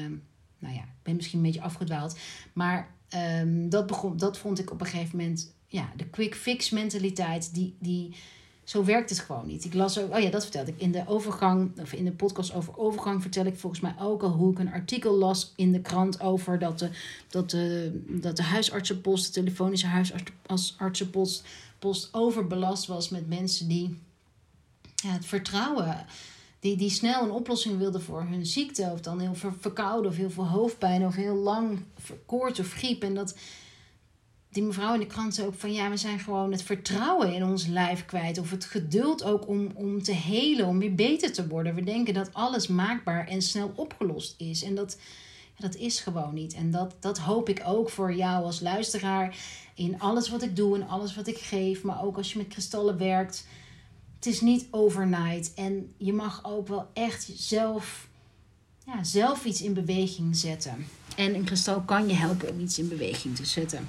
nou 0.58 0.74
ja, 0.74 0.82
ik 0.82 1.02
ben 1.02 1.16
misschien 1.16 1.38
een 1.38 1.44
beetje 1.44 1.62
afgedwaald. 1.62 2.18
Maar 2.52 2.94
um, 3.14 3.68
dat, 3.68 3.86
begon, 3.86 4.16
dat 4.16 4.38
vond 4.38 4.58
ik 4.58 4.70
op 4.70 4.80
een 4.80 4.86
gegeven 4.86 5.18
moment, 5.18 5.54
ja, 5.66 5.92
de 5.96 6.06
quick 6.06 6.34
fix 6.34 6.70
mentaliteit, 6.70 7.54
die, 7.54 7.76
die, 7.78 8.14
zo 8.64 8.84
werkt 8.84 9.10
het 9.10 9.18
gewoon 9.18 9.46
niet. 9.46 9.64
Ik 9.64 9.74
las 9.74 9.98
ook, 9.98 10.14
oh 10.14 10.20
ja, 10.20 10.30
dat 10.30 10.42
vertelde 10.42 10.70
ik 10.70 10.80
in 10.80 10.92
de 10.92 11.06
overgang, 11.06 11.80
of 11.80 11.92
in 11.92 12.04
de 12.04 12.12
podcast 12.12 12.54
over 12.54 12.78
overgang, 12.78 13.22
vertel 13.22 13.44
ik 13.44 13.58
volgens 13.58 13.82
mij 13.82 13.94
ook 14.00 14.22
al 14.22 14.30
hoe 14.30 14.52
ik 14.52 14.58
een 14.58 14.72
artikel 14.72 15.14
las 15.14 15.52
in 15.56 15.72
de 15.72 15.80
krant 15.80 16.20
over 16.20 16.58
dat 16.58 16.78
de, 16.78 16.90
dat 17.28 17.50
de, 17.50 18.00
dat 18.08 18.36
de 18.36 18.42
huisartsenpost, 18.42 19.26
de 19.26 19.32
telefonische 19.32 19.86
huisartsenpost, 19.86 21.44
post 21.78 22.08
overbelast 22.12 22.86
was 22.86 23.08
met 23.08 23.28
mensen 23.28 23.68
die 23.68 23.98
ja, 24.94 25.10
het 25.10 25.26
vertrouwen 25.26 26.06
die, 26.66 26.76
die 26.76 26.90
snel 26.90 27.22
een 27.22 27.30
oplossing 27.30 27.78
wilden 27.78 28.02
voor 28.02 28.22
hun 28.22 28.46
ziekte. 28.46 28.90
Of 28.92 29.00
dan 29.00 29.20
heel 29.20 29.34
veel 29.34 29.52
verkouden 29.60 30.10
of 30.10 30.16
heel 30.16 30.30
veel 30.30 30.46
hoofdpijn 30.46 31.06
of 31.06 31.14
heel 31.14 31.34
lang 31.34 31.78
koorts 32.26 32.60
of 32.60 32.72
griep. 32.72 33.02
En 33.02 33.14
dat, 33.14 33.36
die 34.50 34.62
mevrouw 34.62 34.94
in 34.94 35.00
de 35.00 35.06
krant 35.06 35.34
zei 35.34 35.46
ook 35.46 35.54
van 35.54 35.72
ja, 35.72 35.90
we 35.90 35.96
zijn 35.96 36.18
gewoon 36.18 36.52
het 36.52 36.62
vertrouwen 36.62 37.34
in 37.34 37.44
ons 37.44 37.66
lijf 37.66 38.04
kwijt. 38.04 38.38
Of 38.38 38.50
het 38.50 38.64
geduld 38.64 39.24
ook 39.24 39.48
om, 39.48 39.70
om 39.74 40.02
te 40.02 40.12
helen, 40.12 40.66
om 40.66 40.78
weer 40.78 40.94
beter 40.94 41.32
te 41.32 41.48
worden. 41.48 41.74
We 41.74 41.84
denken 41.84 42.14
dat 42.14 42.34
alles 42.34 42.66
maakbaar 42.66 43.26
en 43.28 43.42
snel 43.42 43.72
opgelost 43.74 44.34
is. 44.38 44.62
En 44.62 44.74
dat, 44.74 44.98
dat 45.58 45.74
is 45.74 46.00
gewoon 46.00 46.34
niet. 46.34 46.54
En 46.54 46.70
dat, 46.70 46.94
dat 47.00 47.18
hoop 47.18 47.48
ik 47.48 47.62
ook 47.66 47.90
voor 47.90 48.14
jou 48.14 48.44
als 48.44 48.60
luisteraar. 48.60 49.36
In 49.74 50.00
alles 50.00 50.28
wat 50.28 50.42
ik 50.42 50.56
doe 50.56 50.76
en 50.76 50.88
alles 50.88 51.14
wat 51.14 51.26
ik 51.26 51.38
geef. 51.38 51.82
Maar 51.82 52.04
ook 52.04 52.16
als 52.16 52.32
je 52.32 52.38
met 52.38 52.48
kristallen 52.48 52.98
werkt. 52.98 53.46
Het 54.16 54.26
is 54.26 54.40
niet 54.40 54.66
overnight. 54.70 55.54
En 55.54 55.94
je 55.96 56.12
mag 56.12 56.44
ook 56.44 56.68
wel 56.68 56.90
echt 56.92 57.30
zelf, 57.34 58.08
ja, 58.86 59.04
zelf 59.04 59.44
iets 59.44 59.62
in 59.62 59.74
beweging 59.74 60.36
zetten. 60.36 60.86
En 61.16 61.34
een 61.34 61.44
kristal 61.44 61.80
kan 61.80 62.08
je 62.08 62.14
helpen 62.14 62.50
om 62.50 62.60
iets 62.60 62.78
in 62.78 62.88
beweging 62.88 63.36
te 63.36 63.44
zetten. 63.44 63.88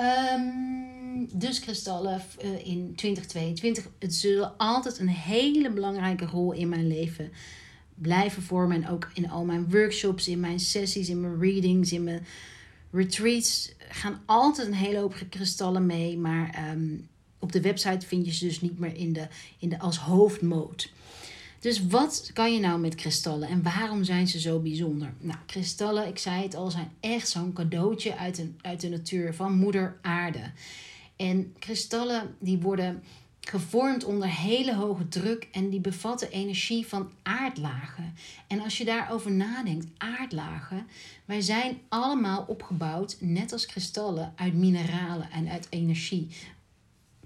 Um, 0.00 1.28
dus 1.32 1.60
kristallen 1.60 2.22
uh, 2.44 2.66
in 2.66 2.94
2022. 2.96 3.88
Het 3.98 4.14
zullen 4.14 4.56
altijd 4.56 4.98
een 4.98 5.08
hele 5.08 5.70
belangrijke 5.70 6.26
rol 6.26 6.52
in 6.52 6.68
mijn 6.68 6.86
leven 6.86 7.32
blijven 7.94 8.42
vormen. 8.42 8.82
En 8.82 8.88
ook 8.88 9.10
in 9.14 9.30
al 9.30 9.44
mijn 9.44 9.70
workshops, 9.70 10.28
in 10.28 10.40
mijn 10.40 10.60
sessies, 10.60 11.08
in 11.08 11.20
mijn 11.20 11.40
readings, 11.40 11.92
in 11.92 12.04
mijn 12.04 12.26
retreats. 12.90 13.72
Gaan 13.88 14.22
altijd 14.26 14.66
een 14.66 14.74
hele 14.74 14.98
hoop 14.98 15.14
kristallen 15.28 15.86
mee. 15.86 16.18
Maar 16.18 16.70
um, 16.72 17.08
op 17.44 17.52
de 17.52 17.60
website 17.60 18.06
vind 18.06 18.26
je 18.26 18.32
ze 18.32 18.44
dus 18.46 18.60
niet 18.60 18.78
meer 18.78 18.96
in 18.96 19.12
de, 19.12 19.26
in 19.58 19.68
de, 19.68 19.78
als 19.78 19.98
hoofdmoot. 19.98 20.92
Dus 21.60 21.86
wat 21.86 22.30
kan 22.32 22.52
je 22.52 22.60
nou 22.60 22.80
met 22.80 22.94
kristallen 22.94 23.48
en 23.48 23.62
waarom 23.62 24.04
zijn 24.04 24.28
ze 24.28 24.40
zo 24.40 24.58
bijzonder? 24.58 25.12
Nou, 25.20 25.38
kristallen, 25.46 26.08
ik 26.08 26.18
zei 26.18 26.42
het 26.42 26.54
al, 26.54 26.70
zijn 26.70 26.90
echt 27.00 27.28
zo'n 27.28 27.52
cadeautje 27.52 28.16
uit 28.16 28.36
de, 28.36 28.50
uit 28.60 28.80
de 28.80 28.88
natuur 28.88 29.34
van 29.34 29.56
moeder 29.56 29.96
aarde. 30.02 30.50
En 31.16 31.54
kristallen 31.58 32.36
die 32.38 32.58
worden 32.58 33.02
gevormd 33.40 34.04
onder 34.04 34.28
hele 34.28 34.74
hoge 34.74 35.08
druk 35.08 35.48
en 35.52 35.70
die 35.70 35.80
bevatten 35.80 36.30
energie 36.30 36.86
van 36.86 37.10
aardlagen. 37.22 38.14
En 38.46 38.60
als 38.60 38.78
je 38.78 38.84
daarover 38.84 39.32
nadenkt, 39.32 39.86
aardlagen, 39.98 40.86
wij 41.24 41.40
zijn 41.40 41.78
allemaal 41.88 42.44
opgebouwd, 42.48 43.16
net 43.20 43.52
als 43.52 43.66
kristallen, 43.66 44.32
uit 44.36 44.54
mineralen 44.54 45.30
en 45.30 45.48
uit 45.48 45.66
energie. 45.70 46.28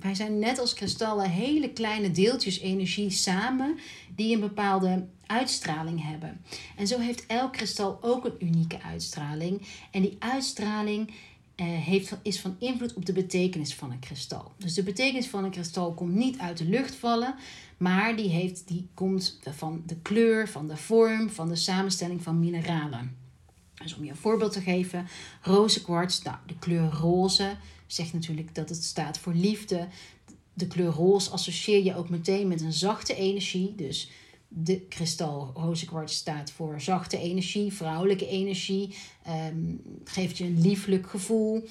Wij 0.00 0.14
zijn 0.14 0.38
net 0.38 0.58
als 0.58 0.74
kristallen 0.74 1.30
hele 1.30 1.72
kleine 1.72 2.10
deeltjes 2.10 2.60
energie 2.60 3.10
samen 3.10 3.78
die 4.14 4.34
een 4.34 4.40
bepaalde 4.40 5.06
uitstraling 5.26 6.02
hebben. 6.02 6.40
En 6.76 6.86
zo 6.86 6.98
heeft 6.98 7.26
elk 7.26 7.52
kristal 7.52 7.98
ook 8.00 8.24
een 8.24 8.46
unieke 8.46 8.82
uitstraling. 8.82 9.62
En 9.90 10.02
die 10.02 10.16
uitstraling 10.18 11.10
eh, 11.54 11.66
heeft, 11.66 12.16
is 12.22 12.40
van 12.40 12.56
invloed 12.58 12.94
op 12.94 13.06
de 13.06 13.12
betekenis 13.12 13.74
van 13.74 13.90
een 13.90 13.98
kristal. 13.98 14.52
Dus 14.56 14.74
de 14.74 14.82
betekenis 14.82 15.26
van 15.26 15.44
een 15.44 15.50
kristal 15.50 15.92
komt 15.92 16.14
niet 16.14 16.38
uit 16.38 16.58
de 16.58 16.64
lucht 16.64 16.94
vallen, 16.94 17.34
maar 17.76 18.16
die, 18.16 18.28
heeft, 18.28 18.68
die 18.68 18.88
komt 18.94 19.40
van 19.44 19.82
de 19.86 19.96
kleur, 19.96 20.48
van 20.48 20.68
de 20.68 20.76
vorm, 20.76 21.30
van 21.30 21.48
de 21.48 21.56
samenstelling 21.56 22.22
van 22.22 22.38
mineralen. 22.38 23.16
Dus 23.82 23.96
om 23.96 24.04
je 24.04 24.10
een 24.10 24.16
voorbeeld 24.16 24.52
te 24.52 24.60
geven, 24.60 25.06
rozenkwarts, 25.42 26.22
nou, 26.22 26.36
de 26.46 26.58
kleur 26.58 26.90
roze 26.90 27.56
zegt 27.88 28.12
natuurlijk 28.12 28.54
dat 28.54 28.68
het 28.68 28.84
staat 28.84 29.18
voor 29.18 29.34
liefde. 29.34 29.88
De 30.54 30.66
kleur 30.66 30.92
roze 30.92 31.30
associeer 31.30 31.84
je 31.84 31.96
ook 31.96 32.08
meteen 32.08 32.48
met 32.48 32.60
een 32.60 32.72
zachte 32.72 33.14
energie. 33.14 33.74
Dus 33.74 34.10
de 34.48 34.80
kristal 34.80 35.50
rozenkwarts 35.54 36.14
staat 36.14 36.50
voor 36.50 36.80
zachte 36.80 37.18
energie, 37.18 37.72
vrouwelijke 37.72 38.28
energie. 38.28 38.94
Um, 39.52 39.80
geeft 40.04 40.38
je 40.38 40.44
een 40.44 40.60
lieflijk 40.60 41.10
gevoel. 41.10 41.68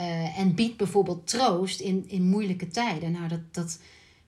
Uh, 0.00 0.38
en 0.38 0.54
biedt 0.54 0.76
bijvoorbeeld 0.76 1.26
troost 1.26 1.80
in, 1.80 2.04
in 2.08 2.28
moeilijke 2.28 2.68
tijden. 2.68 3.12
Nou, 3.12 3.28
dat, 3.28 3.54
dat, 3.54 3.78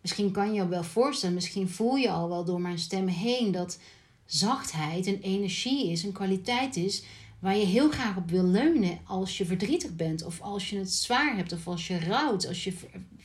misschien 0.01 0.31
kan 0.31 0.55
je 0.55 0.61
je 0.61 0.69
wel 0.69 0.85
voorstellen, 0.85 1.35
misschien 1.35 1.69
voel 1.69 1.97
je 1.97 2.11
al 2.11 2.29
wel 2.29 2.45
door 2.45 2.61
mijn 2.61 2.79
stem 2.79 3.07
heen 3.07 3.53
dat 3.53 3.79
zachtheid 4.27 5.07
een 5.07 5.21
energie 5.21 5.91
is, 5.91 6.03
een 6.03 6.13
kwaliteit 6.13 6.77
is 6.77 7.03
waar 7.39 7.57
je 7.57 7.65
heel 7.65 7.91
graag 7.91 8.17
op 8.17 8.31
wil 8.31 8.45
leunen 8.45 8.99
als 9.05 9.39
je 9.39 9.47
verdrietig 9.47 9.97
bent, 9.97 10.25
of 10.25 10.41
als 10.41 10.71
je 10.71 10.79
het 10.79 10.93
zwaar 10.93 11.37
hebt, 11.37 11.53
of 11.53 11.67
als 11.67 11.87
je 11.87 11.99
rouwt, 11.99 12.47
als 12.47 12.65
je 12.65 12.75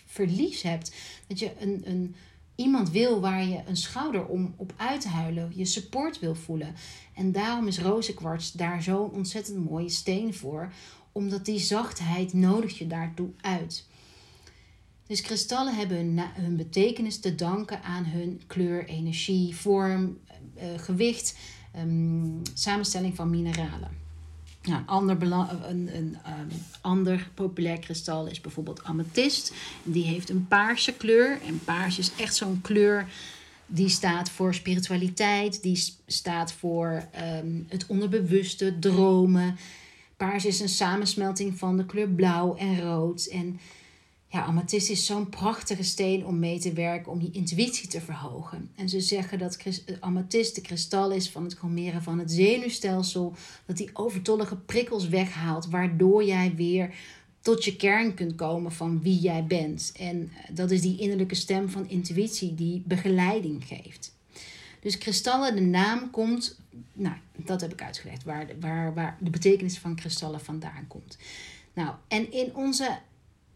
verlies 0.05 0.61
hebt. 0.61 0.95
Dat 1.27 1.39
je 1.39 1.51
een, 1.59 1.81
een, 1.83 2.15
iemand 2.55 2.89
wil 2.89 3.19
waar 3.19 3.45
je 3.45 3.61
een 3.65 3.77
schouder 3.77 4.25
om 4.25 4.53
op 4.57 4.73
uit 4.77 5.01
te 5.01 5.07
huilen, 5.07 5.51
je 5.55 5.65
support 5.65 6.19
wil 6.19 6.35
voelen. 6.35 6.75
En 7.15 7.31
daarom 7.31 7.67
is 7.67 7.79
rozenkwarts 7.79 8.51
daar 8.51 8.83
zo'n 8.83 9.11
ontzettend 9.11 9.69
mooie 9.69 9.89
steen 9.89 10.33
voor, 10.33 10.73
omdat 11.11 11.45
die 11.45 11.59
zachtheid 11.59 12.33
nodig 12.33 12.77
je 12.77 12.87
daartoe 12.87 13.29
uit. 13.41 13.85
Dus 15.07 15.21
kristallen 15.21 15.75
hebben 15.75 16.17
hun, 16.33 16.55
betekenis 16.55 17.19
te 17.19 17.35
danken 17.35 17.83
aan 17.83 18.05
hun 18.05 18.41
kleur, 18.47 18.85
energie, 18.85 19.55
vorm, 19.55 20.17
uh, 20.57 20.63
gewicht, 20.77 21.37
um, 21.77 22.41
samenstelling 22.53 23.15
van 23.15 23.29
mineralen. 23.29 24.00
Nou, 24.63 24.79
een, 24.79 24.87
ander 24.87 25.21
een, 25.21 25.95
een 25.95 26.17
um, 26.39 26.49
ander 26.81 27.29
populair 27.33 27.79
kristal 27.79 28.27
is 28.27 28.41
bijvoorbeeld 28.41 28.83
amethyst. 28.83 29.53
Die 29.83 30.03
heeft 30.03 30.29
een 30.29 30.47
paarse 30.47 30.93
kleur. 30.93 31.39
En 31.45 31.59
paars 31.63 31.97
is 31.97 32.11
echt 32.17 32.35
zo'n 32.35 32.61
kleur 32.61 33.07
die 33.65 33.89
staat 33.89 34.29
voor 34.29 34.53
spiritualiteit. 34.53 35.61
Die 35.61 35.83
staat 36.07 36.53
voor 36.53 37.03
um, 37.43 37.65
het 37.69 37.85
onderbewuste, 37.85 38.79
dromen. 38.79 39.57
Paars 40.17 40.45
is 40.45 40.59
een 40.59 40.69
samensmelting 40.69 41.57
van 41.57 41.77
de 41.77 41.85
kleur 41.85 42.09
blauw 42.09 42.55
en 42.55 42.81
rood. 42.81 43.25
En 43.25 43.59
ja, 44.31 44.43
amethyst 44.43 44.89
is 44.89 45.05
zo'n 45.05 45.29
prachtige 45.29 45.83
steen 45.83 46.25
om 46.25 46.39
mee 46.39 46.59
te 46.59 46.73
werken, 46.73 47.11
om 47.11 47.21
je 47.21 47.31
intuïtie 47.31 47.87
te 47.87 48.01
verhogen. 48.01 48.69
En 48.75 48.89
ze 48.89 48.99
zeggen 48.99 49.39
dat 49.39 49.57
eh, 49.57 49.73
amethyst 49.99 50.55
de 50.55 50.61
kristal 50.61 51.11
is 51.11 51.29
van 51.29 51.43
het 51.43 51.55
kalmeren 51.55 52.03
van 52.03 52.19
het 52.19 52.31
zenuwstelsel, 52.31 53.35
dat 53.65 53.77
die 53.77 53.89
overtollige 53.93 54.55
prikkels 54.55 55.07
weghaalt, 55.07 55.69
waardoor 55.69 56.23
jij 56.23 56.53
weer 56.55 56.95
tot 57.41 57.63
je 57.65 57.75
kern 57.75 58.13
kunt 58.13 58.35
komen 58.35 58.71
van 58.71 59.01
wie 59.01 59.19
jij 59.19 59.45
bent. 59.45 59.91
En 59.95 60.31
eh, 60.35 60.55
dat 60.55 60.71
is 60.71 60.81
die 60.81 60.99
innerlijke 60.99 61.35
stem 61.35 61.69
van 61.69 61.89
intuïtie 61.89 62.55
die 62.55 62.83
begeleiding 62.85 63.63
geeft. 63.65 64.15
Dus 64.79 64.97
kristallen, 64.97 65.55
de 65.55 65.61
naam 65.61 66.09
komt, 66.09 66.59
nou, 66.93 67.15
dat 67.35 67.61
heb 67.61 67.73
ik 67.73 67.81
uitgelegd, 67.81 68.23
waar, 68.23 68.47
waar, 68.59 68.93
waar 68.93 69.17
de 69.19 69.29
betekenis 69.29 69.77
van 69.77 69.95
kristallen 69.95 70.41
vandaan 70.41 70.87
komt. 70.87 71.17
Nou, 71.73 71.95
en 72.07 72.31
in 72.31 72.55
onze 72.55 72.99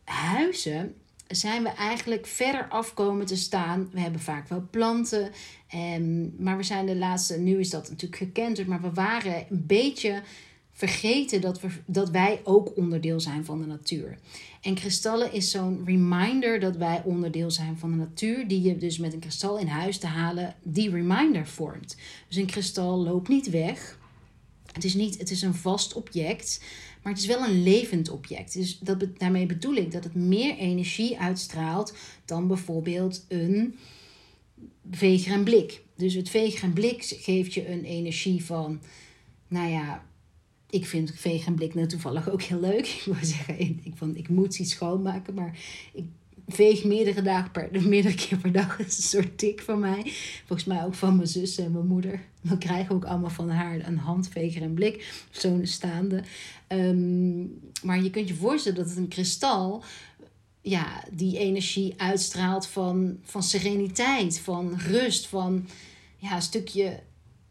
huizen 0.05 0.95
zijn 1.27 1.63
we 1.63 1.69
eigenlijk 1.69 2.25
verder 2.25 2.67
afkomen 2.69 3.25
te 3.25 3.35
staan. 3.35 3.89
We 3.91 3.99
hebben 3.99 4.21
vaak 4.21 4.47
wel 4.47 4.67
planten, 4.71 5.31
en, 5.67 6.35
maar 6.39 6.57
we 6.57 6.63
zijn 6.63 6.85
de 6.85 6.95
laatste, 6.95 7.37
nu 7.37 7.59
is 7.59 7.69
dat 7.69 7.89
natuurlijk 7.89 8.21
gekend, 8.21 8.67
maar 8.67 8.81
we 8.81 8.91
waren 8.91 9.45
een 9.49 9.65
beetje 9.65 10.21
vergeten 10.71 11.41
dat, 11.41 11.61
we, 11.61 11.67
dat 11.85 12.09
wij 12.09 12.41
ook 12.43 12.77
onderdeel 12.77 13.19
zijn 13.19 13.45
van 13.45 13.59
de 13.59 13.65
natuur. 13.67 14.17
En 14.61 14.75
kristallen 14.75 15.33
is 15.33 15.51
zo'n 15.51 15.81
reminder 15.85 16.59
dat 16.59 16.75
wij 16.75 17.01
onderdeel 17.05 17.51
zijn 17.51 17.77
van 17.77 17.91
de 17.91 17.97
natuur, 17.97 18.47
die 18.47 18.61
je 18.61 18.77
dus 18.77 18.97
met 18.97 19.13
een 19.13 19.19
kristal 19.19 19.57
in 19.57 19.67
huis 19.67 19.97
te 19.97 20.07
halen, 20.07 20.55
die 20.63 20.89
reminder 20.89 21.47
vormt. 21.47 21.97
Dus 22.27 22.37
een 22.37 22.45
kristal 22.45 22.97
loopt 22.97 23.27
niet 23.27 23.49
weg. 23.49 23.97
Het 24.75 24.83
is, 24.83 24.93
niet, 24.93 25.17
het 25.17 25.31
is 25.31 25.41
een 25.41 25.53
vast 25.53 25.93
object. 25.93 26.63
Maar 27.01 27.13
het 27.13 27.21
is 27.21 27.27
wel 27.27 27.43
een 27.43 27.63
levend 27.63 28.09
object. 28.09 28.53
Dus 28.53 28.79
dat, 28.79 29.05
daarmee 29.17 29.45
bedoel 29.45 29.75
ik 29.75 29.91
dat 29.91 30.03
het 30.03 30.15
meer 30.15 30.57
energie 30.57 31.19
uitstraalt 31.19 31.93
dan 32.25 32.47
bijvoorbeeld 32.47 33.25
een 33.27 33.75
veger 34.91 35.33
en 35.33 35.43
blik. 35.43 35.81
Dus 35.95 36.13
het 36.13 36.29
veger 36.29 36.63
en 36.63 36.73
blik 36.73 37.03
geeft 37.03 37.53
je 37.53 37.69
een 37.69 37.83
energie 37.83 38.45
van, 38.45 38.81
nou 39.47 39.69
ja, 39.69 40.05
ik 40.69 40.85
vind 40.85 41.11
veger 41.15 41.47
en 41.47 41.55
blik 41.55 41.73
nou 41.73 41.87
toevallig 41.87 42.29
ook 42.29 42.41
heel 42.41 42.59
leuk. 42.59 42.87
Ik 42.97 43.01
wil 43.05 43.15
zeggen, 43.21 43.59
ik, 43.59 43.93
van, 43.95 44.15
ik 44.15 44.29
moet 44.29 44.59
iets 44.59 44.71
schoonmaken, 44.71 45.33
maar 45.33 45.59
ik 45.93 46.05
veeg 46.47 46.83
meerdere, 46.83 47.21
dagen 47.21 47.51
per, 47.51 47.69
meerdere 47.87 48.15
keer 48.15 48.37
per 48.37 48.51
dag. 48.51 48.77
Dat 48.77 48.87
is 48.87 48.97
een 48.97 49.03
soort 49.03 49.37
tik 49.37 49.61
van 49.61 49.79
mij. 49.79 50.11
Volgens 50.45 50.67
mij 50.67 50.83
ook 50.83 50.93
van 50.93 51.15
mijn 51.15 51.27
zus 51.27 51.57
en 51.57 51.71
mijn 51.71 51.87
moeder. 51.87 52.19
Dan 52.41 52.57
krijgen 52.57 52.87
we 52.87 52.93
ook 52.93 53.05
allemaal 53.05 53.29
van 53.29 53.49
haar 53.49 53.87
een 53.87 53.97
handveger 53.97 54.61
en 54.61 54.73
blik. 54.73 55.25
Zo'n 55.31 55.65
staande. 55.65 56.23
Ehm, 56.67 57.41
maar 57.83 58.03
je 58.03 58.09
kunt 58.09 58.27
je 58.27 58.35
voorstellen 58.35 58.77
dat 58.77 58.89
het 58.89 58.97
een 58.97 59.07
kristal... 59.07 59.83
Ja, 60.61 61.03
die 61.11 61.37
energie 61.37 61.93
uitstraalt 61.97 62.67
van, 62.67 63.17
van 63.23 63.43
sereniteit, 63.43 64.39
van 64.39 64.75
rust, 64.77 65.27
van 65.27 65.67
ja, 66.17 66.35
een 66.35 66.41
stukje 66.41 66.99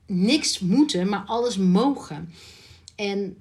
niks 0.07 0.59
moeten, 0.59 1.09
maar 1.09 1.25
alles 1.27 1.57
mogen. 1.57 2.33
En 2.95 3.37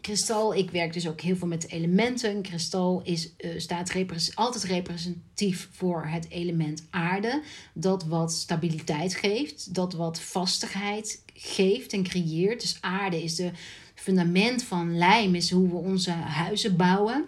kristal, 0.00 0.54
ik 0.54 0.70
werk 0.70 0.92
dus 0.92 1.08
ook 1.08 1.20
heel 1.20 1.36
veel 1.36 1.48
met 1.48 1.68
elementen. 1.68 2.42
Kristal 2.42 3.00
is, 3.04 3.30
uh, 3.38 3.58
staat 3.58 3.94
altijd 4.34 4.64
representatief 4.64 5.68
voor 5.72 6.06
het 6.06 6.26
element 6.28 6.82
aarde. 6.90 7.42
Dat 7.72 8.04
wat 8.04 8.32
stabiliteit 8.32 9.14
geeft, 9.14 9.74
dat 9.74 9.92
wat 9.92 10.20
vastigheid 10.20 11.22
geeft 11.34 11.92
en 11.92 12.02
creëert. 12.02 12.60
Dus 12.60 12.78
aarde 12.80 13.22
is 13.22 13.34
de 13.34 13.50
fundament 13.94 14.62
van 14.62 14.98
lijm, 14.98 15.34
is 15.34 15.50
hoe 15.50 15.68
we 15.68 15.76
onze 15.76 16.10
huizen 16.10 16.76
bouwen. 16.76 17.24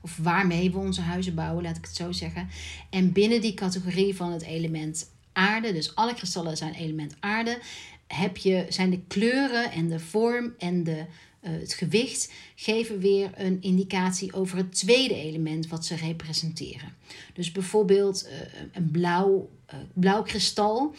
Of 0.00 0.16
waarmee 0.16 0.70
we 0.70 0.78
onze 0.78 1.00
huizen 1.00 1.34
bouwen, 1.34 1.62
laat 1.62 1.76
ik 1.76 1.84
het 1.84 1.96
zo 1.96 2.12
zeggen. 2.12 2.48
En 2.90 3.12
binnen 3.12 3.40
die 3.40 3.54
categorie 3.54 4.16
van 4.16 4.32
het 4.32 4.42
element 4.42 5.10
aarde, 5.32 5.72
dus 5.72 5.94
alle 5.94 6.14
kristallen 6.14 6.56
zijn 6.56 6.74
element 6.74 7.16
aarde, 7.20 7.58
heb 8.06 8.36
je, 8.36 8.66
zijn 8.68 8.90
de 8.90 9.00
kleuren 9.08 9.70
en 9.72 9.88
de 9.88 10.00
vorm 10.00 10.54
en 10.58 10.84
de, 10.84 11.04
het 11.50 11.74
gewicht 11.74 12.32
geven 12.54 12.98
weer 12.98 13.30
een 13.36 13.58
indicatie 13.60 14.32
over 14.32 14.56
het 14.56 14.74
tweede 14.74 15.14
element 15.14 15.68
wat 15.68 15.86
ze 15.86 15.96
representeren. 15.96 16.94
Dus 17.34 17.52
bijvoorbeeld 17.52 18.26
uh, 18.26 18.60
een 18.72 18.90
blauw, 18.90 19.50
uh, 19.72 19.80
blauw 19.92 20.22
kristal 20.22 20.94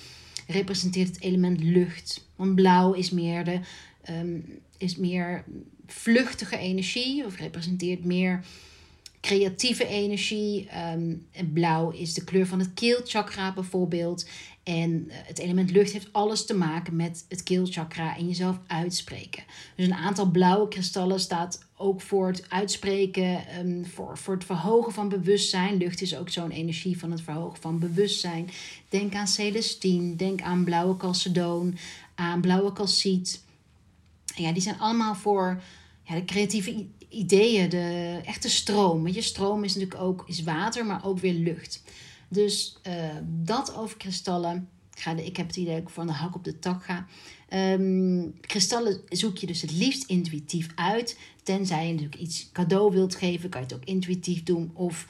representeert 0.47 1.07
het 1.07 1.21
element 1.21 1.63
lucht. 1.63 2.27
Want 2.35 2.55
blauw 2.55 2.93
is 2.93 3.09
meer, 3.09 3.43
de, 3.43 3.59
um, 4.09 4.59
is 4.77 4.95
meer 4.95 5.43
vluchtige 5.87 6.57
energie 6.57 7.25
of 7.25 7.37
representeert 7.37 8.05
meer 8.05 8.43
creatieve 9.21 9.87
energie. 9.87 10.67
Um, 10.93 11.25
blauw 11.53 11.91
is 11.91 12.13
de 12.13 12.23
kleur 12.23 12.47
van 12.47 12.59
het 12.59 12.73
keelchakra 12.73 13.53
bijvoorbeeld. 13.53 14.25
En 14.63 15.05
eh, 15.09 15.17
het 15.23 15.39
element 15.39 15.71
lucht 15.71 15.91
heeft 15.91 16.13
alles 16.13 16.45
te 16.45 16.53
maken 16.53 16.95
met 16.95 17.25
het 17.29 17.43
keelchakra 17.43 18.17
en 18.17 18.27
jezelf 18.27 18.59
uitspreken. 18.67 19.43
Dus 19.75 19.85
een 19.85 19.93
aantal 19.93 20.25
blauwe 20.25 20.67
kristallen 20.67 21.19
staat 21.19 21.65
ook 21.77 22.01
voor 22.01 22.27
het 22.27 22.49
uitspreken, 22.49 23.59
um, 23.59 23.85
voor, 23.85 24.17
voor 24.17 24.33
het 24.33 24.45
verhogen 24.45 24.93
van 24.93 25.09
bewustzijn. 25.09 25.77
Lucht 25.77 26.01
is 26.01 26.15
ook 26.15 26.29
zo'n 26.29 26.51
energie 26.51 26.99
van 26.99 27.11
het 27.11 27.21
verhogen 27.21 27.61
van 27.61 27.79
bewustzijn. 27.79 28.49
Denk 28.89 29.15
aan 29.15 29.27
celestine, 29.27 30.15
denk 30.15 30.41
aan 30.41 30.63
blauwe 30.63 30.97
calcedoon, 30.97 31.77
aan 32.15 32.41
blauwe 32.41 32.73
calciet. 32.73 33.43
ja, 34.35 34.51
die 34.51 34.61
zijn 34.61 34.79
allemaal 34.79 35.15
voor 35.15 35.61
ja, 36.03 36.15
de 36.15 36.25
creatieve 36.25 36.85
ideeën, 37.09 37.69
de 37.69 38.19
echte 38.25 38.49
stroom. 38.49 39.03
Want 39.03 39.15
je 39.15 39.21
stroom 39.21 39.63
is 39.63 39.75
natuurlijk 39.75 40.01
ook 40.01 40.23
is 40.27 40.43
water, 40.43 40.85
maar 40.85 41.05
ook 41.05 41.19
weer 41.19 41.33
lucht. 41.33 41.83
Dus 42.33 42.77
uh, 42.87 43.09
dat 43.25 43.75
over 43.75 43.97
kristallen. 43.97 44.69
Ik, 44.95 44.99
ga 44.99 45.13
de, 45.13 45.25
ik 45.25 45.37
heb 45.37 45.47
het 45.47 45.55
idee 45.55 45.73
dat 45.73 45.83
ik 45.83 45.89
van 45.89 46.07
de 46.07 46.13
hak 46.13 46.35
op 46.35 46.43
de 46.43 46.59
tak 46.59 46.83
ga. 46.83 47.05
Um, 47.53 48.39
kristallen 48.41 49.01
zoek 49.09 49.37
je 49.37 49.47
dus 49.47 49.61
het 49.61 49.71
liefst 49.71 50.03
intuïtief 50.03 50.69
uit. 50.75 51.19
Tenzij 51.43 51.87
je 51.87 51.93
natuurlijk 51.93 52.21
iets 52.21 52.49
cadeau 52.51 52.91
wilt 52.91 53.15
geven, 53.15 53.49
kan 53.49 53.61
je 53.61 53.67
het 53.67 53.75
ook 53.75 53.85
intuïtief 53.85 54.43
doen. 54.43 54.71
Of 54.73 55.07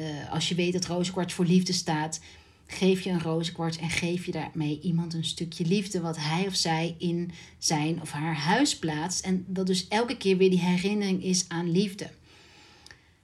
uh, 0.00 0.32
als 0.32 0.48
je 0.48 0.54
weet 0.54 0.72
dat 0.72 0.86
rozenkwarts 0.86 1.34
voor 1.34 1.44
liefde 1.44 1.72
staat, 1.72 2.20
geef 2.66 3.00
je 3.00 3.10
een 3.10 3.22
rozenkwarts 3.22 3.76
en 3.76 3.90
geef 3.90 4.26
je 4.26 4.32
daarmee 4.32 4.80
iemand 4.80 5.14
een 5.14 5.24
stukje 5.24 5.64
liefde 5.64 6.00
wat 6.00 6.16
hij 6.16 6.46
of 6.46 6.54
zij 6.54 6.94
in 6.98 7.30
zijn 7.58 8.00
of 8.00 8.10
haar 8.10 8.36
huis 8.36 8.78
plaatst. 8.78 9.24
En 9.24 9.44
dat 9.48 9.66
dus 9.66 9.88
elke 9.88 10.16
keer 10.16 10.36
weer 10.36 10.50
die 10.50 10.60
herinnering 10.60 11.22
is 11.22 11.44
aan 11.48 11.70
liefde. 11.70 12.10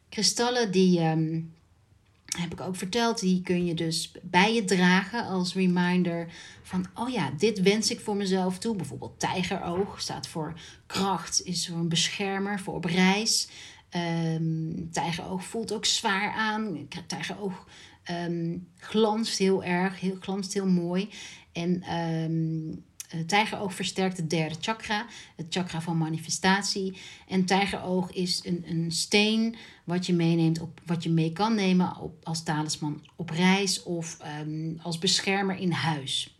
Kristallen 0.09 0.73
die, 0.73 1.01
um, 1.01 1.53
heb 2.39 2.53
ik 2.53 2.61
ook 2.61 2.77
verteld, 2.77 3.21
die 3.21 3.43
kun 3.43 3.67
je 3.67 3.75
dus 3.75 4.13
bij 4.23 4.55
je 4.55 4.65
dragen 4.65 5.27
als 5.27 5.55
reminder 5.55 6.29
van, 6.63 6.87
oh 6.95 7.09
ja, 7.09 7.31
dit 7.39 7.61
wens 7.61 7.91
ik 7.91 8.01
voor 8.01 8.17
mezelf 8.17 8.59
toe. 8.59 8.77
Bijvoorbeeld 8.77 9.21
tijgeroog 9.21 10.01
staat 10.01 10.27
voor 10.27 10.55
kracht, 10.87 11.45
is 11.45 11.69
een 11.69 11.89
beschermer 11.89 12.61
voor 12.61 12.75
op 12.75 12.85
reis. 12.85 13.49
Um, 14.35 14.89
tijgeroog 14.91 15.45
voelt 15.45 15.73
ook 15.73 15.85
zwaar 15.85 16.33
aan. 16.33 16.89
Tijgeroog 17.07 17.67
um, 18.11 18.69
glanst 18.77 19.39
heel 19.39 19.65
erg, 19.65 20.01
heel, 20.01 20.17
glanst 20.21 20.53
heel 20.53 20.67
mooi. 20.67 21.09
En 21.53 21.97
um, 21.99 22.85
tijgeroog 23.27 23.75
versterkt 23.75 24.17
het 24.17 24.31
derde 24.31 24.55
chakra, 24.61 25.07
het 25.37 25.47
chakra 25.49 25.81
van 25.81 25.99
manifestatie. 25.99 26.97
En 27.29 27.45
tijgeroog 27.45 28.13
is 28.13 28.41
een, 28.45 28.65
een 28.67 28.93
steen 28.93 29.57
wat 29.85 30.07
je 30.07 30.13
meeneemt, 30.13 30.61
op, 30.61 30.81
wat 30.87 31.03
je 31.03 31.11
mee 31.11 31.33
kan 31.33 31.55
nemen 31.55 31.97
op, 31.97 32.15
als 32.23 32.43
talisman 32.43 33.03
op 33.17 33.31
reis 33.31 33.83
of 33.83 34.19
um, 34.41 34.79
als 34.83 34.99
beschermer 34.99 35.57
in 35.57 35.73
huis. 35.73 36.37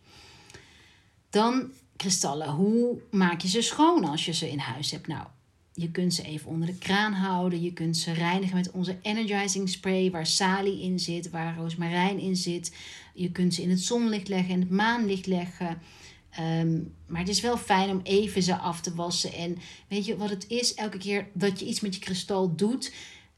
Dan 1.29 1.71
kristallen. 1.95 2.49
Hoe 2.49 3.01
maak 3.11 3.41
je 3.41 3.47
ze 3.47 3.61
schoon 3.61 4.05
als 4.05 4.25
je 4.25 4.33
ze 4.33 4.51
in 4.51 4.59
huis 4.59 4.91
hebt? 4.91 5.07
Nou, 5.07 5.25
je 5.73 5.91
kunt 5.91 6.13
ze 6.13 6.23
even 6.23 6.49
onder 6.49 6.67
de 6.67 6.77
kraan 6.77 7.13
houden. 7.13 7.61
Je 7.61 7.73
kunt 7.73 7.97
ze 7.97 8.11
reinigen 8.11 8.55
met 8.55 8.71
onze 8.71 8.97
energizing 9.01 9.69
spray, 9.69 10.11
waar 10.11 10.25
salie 10.25 10.81
in 10.81 10.99
zit, 10.99 11.29
waar 11.29 11.55
roosmarijn 11.55 12.19
in 12.19 12.35
zit. 12.35 12.75
Je 13.13 13.31
kunt 13.31 13.53
ze 13.53 13.61
in 13.61 13.69
het 13.69 13.81
zonlicht 13.81 14.27
leggen, 14.27 14.53
in 14.53 14.59
het 14.59 14.69
maanlicht 14.69 15.25
leggen. 15.25 15.81
Um, 16.39 16.93
maar 17.07 17.19
het 17.19 17.29
is 17.29 17.41
wel 17.41 17.57
fijn 17.57 17.89
om 17.89 17.99
even 18.03 18.43
ze 18.43 18.57
af 18.57 18.81
te 18.81 18.95
wassen. 18.95 19.33
En 19.33 19.57
weet 19.87 20.05
je 20.05 20.17
wat 20.17 20.29
het 20.29 20.47
is? 20.47 20.73
Elke 20.73 20.97
keer 20.97 21.27
dat 21.33 21.59
je 21.59 21.65
iets 21.65 21.79
met 21.79 21.95
je 21.95 22.01
kristal 22.01 22.55
doet, 22.55 22.93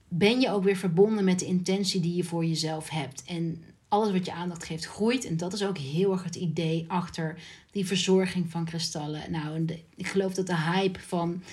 ben 0.08 0.39
je 0.39 0.51
ook 0.51 0.63
weer 0.63 0.75
verbonden 0.75 1.23
met 1.23 1.39
de 1.39 1.45
intentie 1.45 2.01
die 2.01 2.15
je 2.15 2.23
voor 2.23 2.45
jezelf 2.45 2.89
hebt. 2.89 3.23
En 3.25 3.63
alles 3.88 4.12
wat 4.12 4.25
je 4.25 4.34
aandacht 4.34 4.63
geeft 4.63 4.86
groeit. 4.86 5.25
En 5.25 5.38
dat 5.38 5.53
is 5.53 5.63
ook 5.63 5.77
heel 5.77 6.12
erg 6.12 6.23
het 6.23 6.36
idee 6.36 6.86
achter 6.88 7.38
die 7.71 7.86
verzorging 7.86 8.51
van 8.51 8.65
kristallen. 8.65 9.31
Nou, 9.31 9.65
ik 9.95 10.08
geloof 10.08 10.34
dat 10.34 10.47
de 10.47 10.58
hype 10.58 10.99
van 10.99 11.43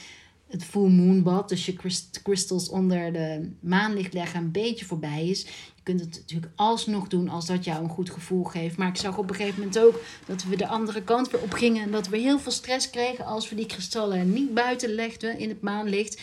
het 0.49 0.65
full 0.65 0.91
moon 0.91 1.23
bad, 1.23 1.49
dus 1.49 1.67
je 1.67 1.77
crystals 2.23 2.69
onder 2.69 3.13
de 3.13 3.51
maanlicht 3.61 4.13
leggen, 4.13 4.41
een 4.41 4.51
beetje 4.51 4.85
voorbij 4.85 5.29
is. 5.29 5.47
Je 5.85 5.93
kunt 5.93 6.01
het 6.01 6.19
natuurlijk 6.21 6.53
alsnog 6.57 7.09
doen 7.09 7.29
als 7.29 7.47
dat 7.47 7.65
jou 7.65 7.83
een 7.83 7.91
goed 7.91 8.11
gevoel 8.11 8.45
geeft. 8.45 8.77
Maar 8.77 8.89
ik 8.89 8.97
zag 8.97 9.19
op 9.19 9.31
een 9.31 9.37
gegeven 9.37 9.59
moment 9.59 9.79
ook 9.79 10.01
dat 10.27 10.45
we 10.45 10.57
de 10.57 10.67
andere 10.67 11.03
kant 11.03 11.31
weer 11.31 11.41
op 11.41 11.53
gingen. 11.53 11.83
En 11.83 11.91
dat 11.91 12.09
we 12.09 12.19
heel 12.19 12.39
veel 12.39 12.53
stress 12.53 12.91
kregen 12.91 13.25
als 13.25 13.49
we 13.49 13.55
die 13.55 13.67
kristallen 13.67 14.33
niet 14.33 14.55
buiten 14.55 14.95
legden 14.95 15.39
in 15.39 15.49
het 15.49 15.61
maanlicht. 15.61 16.21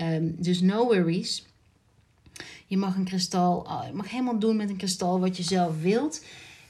Um, 0.00 0.34
dus 0.38 0.60
no 0.60 0.84
worries. 0.84 1.46
Je 2.66 2.76
mag 2.76 2.96
een 2.96 3.04
kristal, 3.04 3.66
ah, 3.66 3.86
je 3.86 3.92
mag 3.92 4.10
helemaal 4.10 4.38
doen 4.38 4.56
met 4.56 4.70
een 4.70 4.76
kristal 4.76 5.20
wat 5.20 5.36
je 5.36 5.42
zelf 5.42 5.82
wilt. 5.82 6.24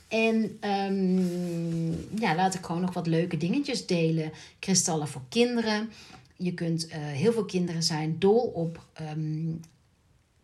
En 0.09 0.59
um, 0.61 2.19
ja, 2.19 2.35
laat 2.35 2.55
ik 2.55 2.65
gewoon 2.65 2.81
nog 2.81 2.95
wat 2.95 3.07
leuke 3.07 3.37
dingetjes 3.37 3.87
delen. 3.87 4.33
Kristallen 4.59 5.09
voor 5.09 5.23
kinderen. 5.29 5.91
Je 6.37 6.55
kunt, 6.55 6.89
uh, 6.89 6.95
heel 6.95 7.33
veel 7.33 7.45
kinderen 7.45 7.83
zijn 7.83 8.19
dol 8.19 8.41
op 8.41 8.87
um, 9.01 9.61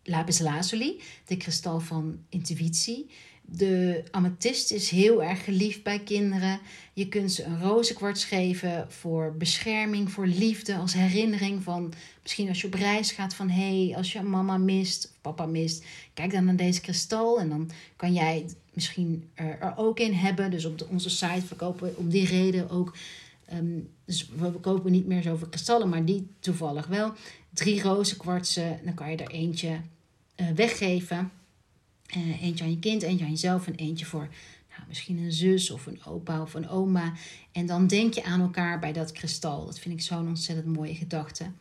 lapis 0.07 0.39
lazuli, 0.39 1.01
de 1.25 1.37
kristal 1.37 1.79
van 1.79 2.19
intuïtie. 2.29 3.09
De 3.49 4.03
amethyst 4.11 4.71
is 4.71 4.89
heel 4.89 5.23
erg 5.23 5.43
geliefd 5.43 5.83
bij 5.83 5.99
kinderen. 5.99 6.59
Je 6.93 7.07
kunt 7.07 7.31
ze 7.31 7.43
een 7.43 7.61
rozenkwarts 7.61 8.25
geven 8.25 8.85
voor 8.91 9.35
bescherming, 9.37 10.11
voor 10.11 10.27
liefde, 10.27 10.75
als 10.75 10.93
herinnering 10.93 11.63
van 11.63 11.93
misschien 12.21 12.47
als 12.47 12.61
je 12.61 12.67
op 12.67 12.73
reis 12.73 13.11
gaat 13.11 13.33
van 13.33 13.49
hé, 13.49 13.85
hey, 13.85 13.97
als 13.97 14.11
je 14.11 14.21
mama 14.21 14.57
mist 14.57 15.05
of 15.05 15.21
papa 15.21 15.45
mist, 15.45 15.85
kijk 16.13 16.31
dan 16.31 16.45
naar 16.45 16.55
deze 16.55 16.81
kristal 16.81 17.39
en 17.39 17.49
dan 17.49 17.69
kan 17.95 18.13
jij 18.13 18.45
misschien 18.73 19.29
er, 19.33 19.73
ook 19.75 19.99
in 19.99 20.13
hebben. 20.13 20.51
Dus 20.51 20.65
op 20.65 20.87
onze 20.89 21.09
site 21.09 21.45
verkopen 21.45 21.87
we 21.87 21.97
om 21.97 22.09
die 22.09 22.25
reden 22.25 22.69
ook 22.69 22.95
Um, 23.53 23.89
dus 24.05 24.29
we 24.35 24.51
kopen 24.51 24.91
niet 24.91 25.07
meer 25.07 25.21
zoveel 25.21 25.47
kristallen, 25.47 25.89
maar 25.89 26.05
die 26.05 26.27
toevallig 26.39 26.87
wel. 26.87 27.13
Drie 27.53 27.81
rozenkwartsen, 27.81 28.79
dan 28.83 28.93
kan 28.93 29.11
je 29.11 29.17
er 29.17 29.31
eentje 29.31 29.79
weggeven. 30.55 31.31
Uh, 32.17 32.41
eentje 32.41 32.63
aan 32.63 32.69
je 32.69 32.79
kind, 32.79 33.01
eentje 33.01 33.25
aan 33.25 33.31
jezelf 33.31 33.67
en 33.67 33.75
eentje 33.75 34.05
voor 34.05 34.29
nou, 34.69 34.81
misschien 34.87 35.17
een 35.17 35.31
zus 35.31 35.69
of 35.71 35.85
een 35.85 36.03
opa 36.05 36.41
of 36.41 36.53
een 36.53 36.69
oma. 36.69 37.13
En 37.51 37.65
dan 37.65 37.87
denk 37.87 38.13
je 38.13 38.23
aan 38.23 38.41
elkaar 38.41 38.79
bij 38.79 38.93
dat 38.93 39.11
kristal. 39.11 39.65
Dat 39.65 39.79
vind 39.79 39.93
ik 39.95 40.01
zo'n 40.01 40.27
ontzettend 40.27 40.75
mooie 40.75 40.95
gedachte. 40.95 41.51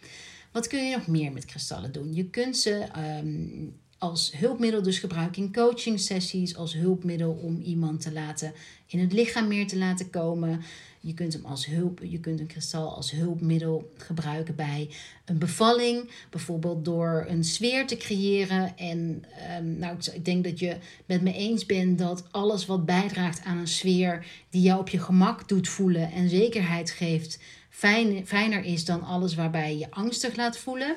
Wat 0.53 0.67
kun 0.67 0.89
je 0.89 0.97
nog 0.97 1.07
meer 1.07 1.33
met 1.33 1.45
kristallen 1.45 1.93
doen? 1.93 2.15
Je 2.15 2.31
kunt 2.31 2.57
ze 2.57 2.89
um, 2.97 3.77
als 3.99 4.33
hulpmiddel 4.37 4.83
dus 4.83 4.99
gebruiken 4.99 5.43
in 5.43 5.53
coaching 5.53 6.01
sessies, 6.01 6.57
als 6.57 6.75
hulpmiddel 6.75 7.33
om 7.43 7.61
iemand 7.61 8.01
te 8.01 8.13
laten 8.13 8.53
in 8.87 8.99
het 8.99 9.13
lichaam 9.13 9.49
meer 9.49 9.67
te 9.67 9.79
laten 9.79 10.11
komen. 10.11 10.63
Je 11.01 11.15
kunt 11.15 11.33
hem 11.33 11.45
als 11.45 11.67
hulp, 11.67 12.01
je 12.03 12.21
kunt 12.21 12.41
een 12.41 12.47
kristal 12.47 12.95
als 12.95 13.11
hulpmiddel 13.11 13.93
gebruiken 13.97 14.55
bij 14.55 14.91
een 15.25 15.39
bevalling, 15.39 16.11
bijvoorbeeld 16.31 16.85
door 16.85 17.25
een 17.29 17.45
sfeer 17.45 17.87
te 17.87 17.97
creëren. 17.97 18.77
En 18.77 19.25
um, 19.59 19.79
nou, 19.79 19.97
ik 20.13 20.25
denk 20.25 20.45
dat 20.45 20.59
je 20.59 20.77
met 21.07 21.23
me 21.23 21.33
eens 21.33 21.67
bent 21.67 21.99
dat 21.99 22.25
alles 22.31 22.67
wat 22.67 22.87
bijdraagt 22.87 23.45
aan 23.45 23.59
een 23.59 23.69
sfeer 23.69 24.27
die 24.51 24.63
jou 24.63 24.81
op 24.81 24.89
je 24.89 24.99
gemak 24.99 25.49
doet 25.49 25.69
voelen 25.69 26.13
en 26.13 26.29
zekerheid 26.29 26.91
geeft, 26.91 27.39
fijn, 27.71 28.27
fijner 28.27 28.65
is 28.65 28.85
dan 28.85 29.03
alles 29.03 29.35
waarbij 29.35 29.79
je 29.79 29.91
angstig 29.91 30.37
laat 30.37 30.59
voelen. 30.59 30.97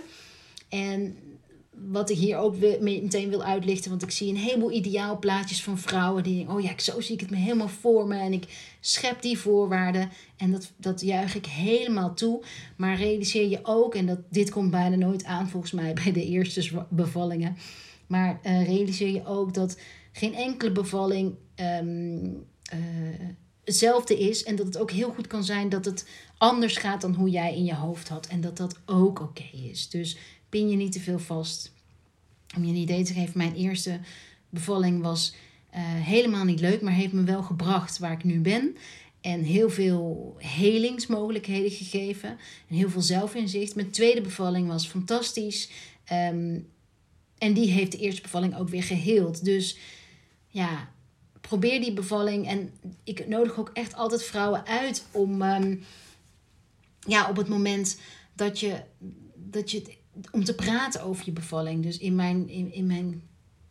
En 0.69 1.17
wat 1.87 2.09
ik 2.09 2.17
hier 2.17 2.37
ook 2.37 2.55
meteen 2.79 3.29
wil 3.29 3.43
uitlichten. 3.43 3.89
Want 3.89 4.03
ik 4.03 4.11
zie 4.11 4.29
een 4.29 4.37
heleboel 4.37 4.71
ideaalplaatjes 4.71 5.63
van 5.63 5.77
vrouwen 5.77 6.23
die 6.23 6.35
denken: 6.35 6.55
oh 6.55 6.61
ja, 6.61 6.73
zo 6.77 7.01
zie 7.01 7.13
ik 7.13 7.19
het 7.19 7.29
me 7.29 7.35
helemaal 7.35 7.67
voor 7.67 8.07
me. 8.07 8.17
En 8.17 8.33
ik 8.33 8.43
schep 8.79 9.21
die 9.21 9.37
voorwaarden. 9.37 10.09
En 10.37 10.51
dat, 10.51 10.71
dat 10.77 11.01
juich 11.01 11.35
ik 11.35 11.45
helemaal 11.45 12.13
toe. 12.13 12.43
Maar 12.77 12.97
realiseer 12.97 13.49
je 13.49 13.59
ook, 13.63 13.95
en 13.95 14.05
dat, 14.05 14.19
dit 14.29 14.49
komt 14.49 14.71
bijna 14.71 14.95
nooit 14.95 15.23
aan 15.23 15.49
volgens 15.49 15.71
mij 15.71 15.93
bij 15.93 16.11
de 16.11 16.25
eerste 16.25 16.85
bevallingen. 16.89 17.57
Maar 18.07 18.39
uh, 18.43 18.65
realiseer 18.65 19.09
je 19.09 19.25
ook 19.25 19.53
dat 19.53 19.79
geen 20.11 20.35
enkele 20.35 20.71
bevalling 20.71 21.35
um, 21.81 22.47
hetzelfde 23.63 24.19
is. 24.19 24.43
En 24.43 24.55
dat 24.55 24.65
het 24.65 24.77
ook 24.77 24.91
heel 24.91 25.11
goed 25.11 25.27
kan 25.27 25.43
zijn 25.43 25.69
dat 25.69 25.85
het 25.85 26.07
anders 26.37 26.77
gaat 26.77 27.01
dan 27.01 27.13
hoe 27.13 27.29
jij 27.29 27.55
in 27.55 27.65
je 27.65 27.75
hoofd 27.75 28.09
had. 28.09 28.27
En 28.27 28.41
dat 28.41 28.57
dat 28.57 28.79
ook 28.85 29.21
oké 29.21 29.43
is. 29.51 29.89
Dus 29.89 30.17
pin 30.49 30.69
je 30.69 30.75
niet 30.75 30.91
te 30.91 30.99
veel 30.99 31.19
vast. 31.19 31.71
Om 32.55 32.63
je 32.63 32.69
een 32.69 32.77
idee 32.77 33.03
te 33.03 33.13
geven, 33.13 33.38
mijn 33.38 33.55
eerste 33.55 33.99
bevalling 34.49 35.01
was 35.01 35.33
uh, 35.75 35.79
helemaal 35.83 36.45
niet 36.45 36.59
leuk, 36.59 36.81
maar 36.81 36.93
heeft 36.93 37.13
me 37.13 37.23
wel 37.23 37.43
gebracht 37.43 37.97
waar 37.97 38.12
ik 38.12 38.23
nu 38.23 38.39
ben. 38.39 38.77
En 39.21 39.43
heel 39.43 39.69
veel 39.69 40.35
helingsmogelijkheden 40.38 41.71
gegeven. 41.71 42.29
En 42.67 42.75
heel 42.75 42.89
veel 42.89 43.01
zelfinzicht. 43.01 43.75
Mijn 43.75 43.89
tweede 43.89 44.21
bevalling 44.21 44.67
was 44.67 44.88
fantastisch. 44.88 45.69
Um, 46.12 46.67
en 47.38 47.53
die 47.53 47.71
heeft 47.71 47.91
de 47.91 47.97
eerste 47.97 48.21
bevalling 48.21 48.57
ook 48.57 48.69
weer 48.69 48.83
geheeld. 48.83 49.45
Dus 49.45 49.77
ja, 50.47 50.91
probeer 51.41 51.81
die 51.81 51.93
bevalling. 51.93 52.47
En 52.47 52.73
ik 53.03 53.27
nodig 53.27 53.59
ook 53.59 53.69
echt 53.73 53.95
altijd 53.95 54.23
vrouwen 54.23 54.65
uit 54.65 55.05
om 55.12 55.41
ehm, 55.41 55.75
ja, 56.99 57.29
op 57.29 57.35
het 57.35 57.47
moment 57.47 57.99
dat 58.33 58.59
je, 58.59 58.81
dat 59.35 59.71
je 59.71 59.97
om 60.32 60.43
te 60.43 60.55
praten 60.55 61.03
over 61.03 61.25
je 61.25 61.32
bevalling. 61.32 61.84
Dus 61.84 61.97
in 61.97 62.15
mijn, 62.15 62.49
in, 62.49 62.73
in 62.73 62.88
mijn 62.88 63.21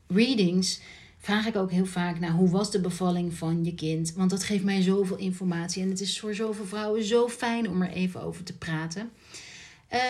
readings 0.06 0.80
vraag 1.18 1.46
ik 1.46 1.56
ook 1.56 1.70
heel 1.70 1.86
vaak 1.86 2.20
naar 2.20 2.30
hoe 2.30 2.50
was 2.50 2.70
de 2.70 2.80
bevalling 2.80 3.34
van 3.34 3.64
je 3.64 3.74
kind. 3.74 4.12
Want 4.12 4.30
dat 4.30 4.44
geeft 4.44 4.64
mij 4.64 4.82
zoveel 4.82 5.16
informatie. 5.16 5.82
En 5.82 5.88
het 5.88 6.00
is 6.00 6.20
voor 6.20 6.34
zoveel 6.34 6.64
vrouwen 6.64 7.04
zo 7.04 7.28
fijn 7.28 7.68
om 7.68 7.82
er 7.82 7.90
even 7.90 8.22
over 8.22 8.42
te 8.44 8.56
praten. 8.56 9.10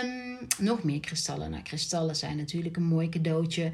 Um, 0.05 0.38
nog 0.59 0.83
meer 0.83 1.01
kristallen. 1.01 1.51
Nou, 1.51 1.62
kristallen 1.62 2.16
zijn 2.16 2.37
natuurlijk 2.37 2.77
een 2.77 2.83
mooi 2.83 3.09
cadeautje 3.09 3.72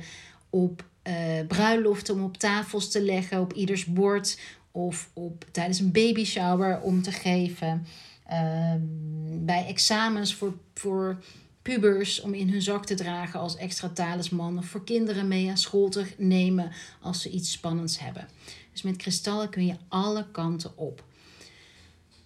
op 0.50 0.84
uh, 1.08 1.14
bruiloften 1.48 2.14
om 2.14 2.22
op 2.22 2.36
tafels 2.36 2.90
te 2.90 3.02
leggen, 3.02 3.40
op 3.40 3.52
ieders 3.52 3.84
bord 3.84 4.38
of 4.70 5.10
op, 5.12 5.44
tijdens 5.50 5.78
een 5.78 5.92
baby 5.92 6.24
shower 6.24 6.80
om 6.80 7.02
te 7.02 7.12
geven. 7.12 7.86
Um, 8.32 9.44
bij 9.44 9.66
examens 9.66 10.34
voor, 10.34 10.54
voor 10.74 11.22
pubers 11.64 12.20
om 12.20 12.34
in 12.34 12.50
hun 12.50 12.62
zak 12.62 12.86
te 12.86 12.94
dragen 12.94 13.40
als 13.40 13.56
extra 13.56 13.88
talisman. 13.88 14.58
Of 14.58 14.66
voor 14.66 14.84
kinderen 14.84 15.28
mee 15.28 15.50
aan 15.50 15.58
school 15.58 15.88
te 15.88 16.06
nemen 16.16 16.72
als 17.00 17.22
ze 17.22 17.30
iets 17.30 17.52
spannends 17.52 17.98
hebben. 17.98 18.28
Dus 18.72 18.82
met 18.82 18.96
kristallen 18.96 19.48
kun 19.48 19.66
je 19.66 19.76
alle 19.88 20.26
kanten 20.30 20.76
op. 20.76 21.04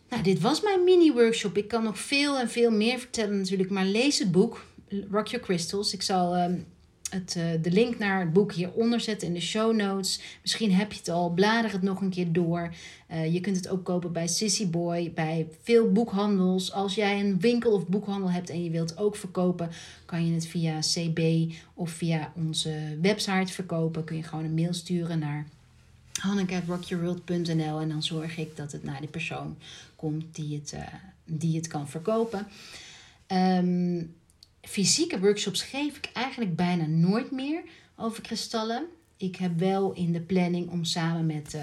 Nou, 0.09 0.23
dit 0.23 0.41
was 0.41 0.63
mijn 0.63 0.85
mini-workshop. 0.85 1.57
Ik 1.57 1.69
kan 1.69 1.83
nog 1.83 1.99
veel 1.99 2.39
en 2.39 2.51
veel 2.51 2.71
meer 2.71 2.99
vertellen 2.99 3.39
natuurlijk. 3.39 3.71
Maar 3.71 3.85
lees 3.85 4.19
het 4.19 4.33
boek, 4.33 4.65
Rock 5.11 5.27
Your 5.27 5.45
Crystals. 5.45 5.93
Ik 5.93 6.03
zal 6.03 6.37
uh, 6.37 6.45
het, 7.11 7.35
uh, 7.39 7.45
de 7.63 7.71
link 7.71 7.99
naar 7.99 8.21
het 8.21 8.33
boek 8.33 8.53
hieronder 8.53 9.01
zetten 9.01 9.29
in 9.29 9.35
de 9.35 9.41
show 9.41 9.77
notes. 9.77 10.21
Misschien 10.43 10.73
heb 10.73 10.93
je 10.93 10.99
het 10.99 11.09
al, 11.09 11.31
blader 11.31 11.73
het 11.73 11.83
nog 11.83 12.01
een 12.01 12.11
keer 12.11 12.33
door. 12.33 12.75
Uh, 13.11 13.33
je 13.33 13.41
kunt 13.41 13.57
het 13.57 13.69
ook 13.69 13.85
kopen 13.85 14.13
bij 14.13 14.27
Sissy 14.27 14.71
Boy, 14.71 15.13
bij 15.15 15.47
veel 15.63 15.93
boekhandels. 15.93 16.73
Als 16.73 16.95
jij 16.95 17.21
een 17.21 17.41
winkel 17.41 17.73
of 17.73 17.87
boekhandel 17.87 18.31
hebt 18.31 18.51
en 18.51 18.65
je 18.65 18.71
wilt 18.71 18.99
ook 18.99 19.17
verkopen, 19.17 19.71
kan 20.05 20.27
je 20.27 20.35
het 20.35 20.47
via 20.47 20.79
CB 20.79 21.53
of 21.75 21.91
via 21.91 22.33
onze 22.37 22.99
website 23.01 23.53
verkopen. 23.53 24.05
Kun 24.05 24.17
je 24.17 24.23
gewoon 24.23 24.45
een 24.45 24.55
mail 24.55 24.75
sturen 24.75 25.19
naar 25.19 25.47
hanneke.rockyourworld.nl 26.21 27.81
en 27.81 27.89
dan 27.89 28.03
zorg 28.03 28.37
ik 28.37 28.57
dat 28.57 28.73
het 28.73 28.85
naar 28.85 29.01
de 29.01 29.07
persoon 29.07 29.57
komt 29.97 30.35
die 30.35 30.55
het, 30.55 30.73
uh, 30.75 30.81
die 31.25 31.57
het 31.57 31.67
kan 31.67 31.89
verkopen. 31.89 32.47
Um, 33.33 34.15
fysieke 34.63 35.21
workshops 35.21 35.63
geef 35.63 35.97
ik 35.97 36.11
eigenlijk 36.13 36.57
bijna 36.57 36.87
nooit 36.87 37.31
meer 37.31 37.63
over 37.97 38.23
kristallen. 38.23 38.87
Ik 39.17 39.37
heb 39.37 39.59
wel 39.59 39.93
in 39.93 40.13
de 40.13 40.21
planning 40.21 40.71
om 40.71 40.85
samen 40.85 41.27
met 41.27 41.55
uh, 41.55 41.63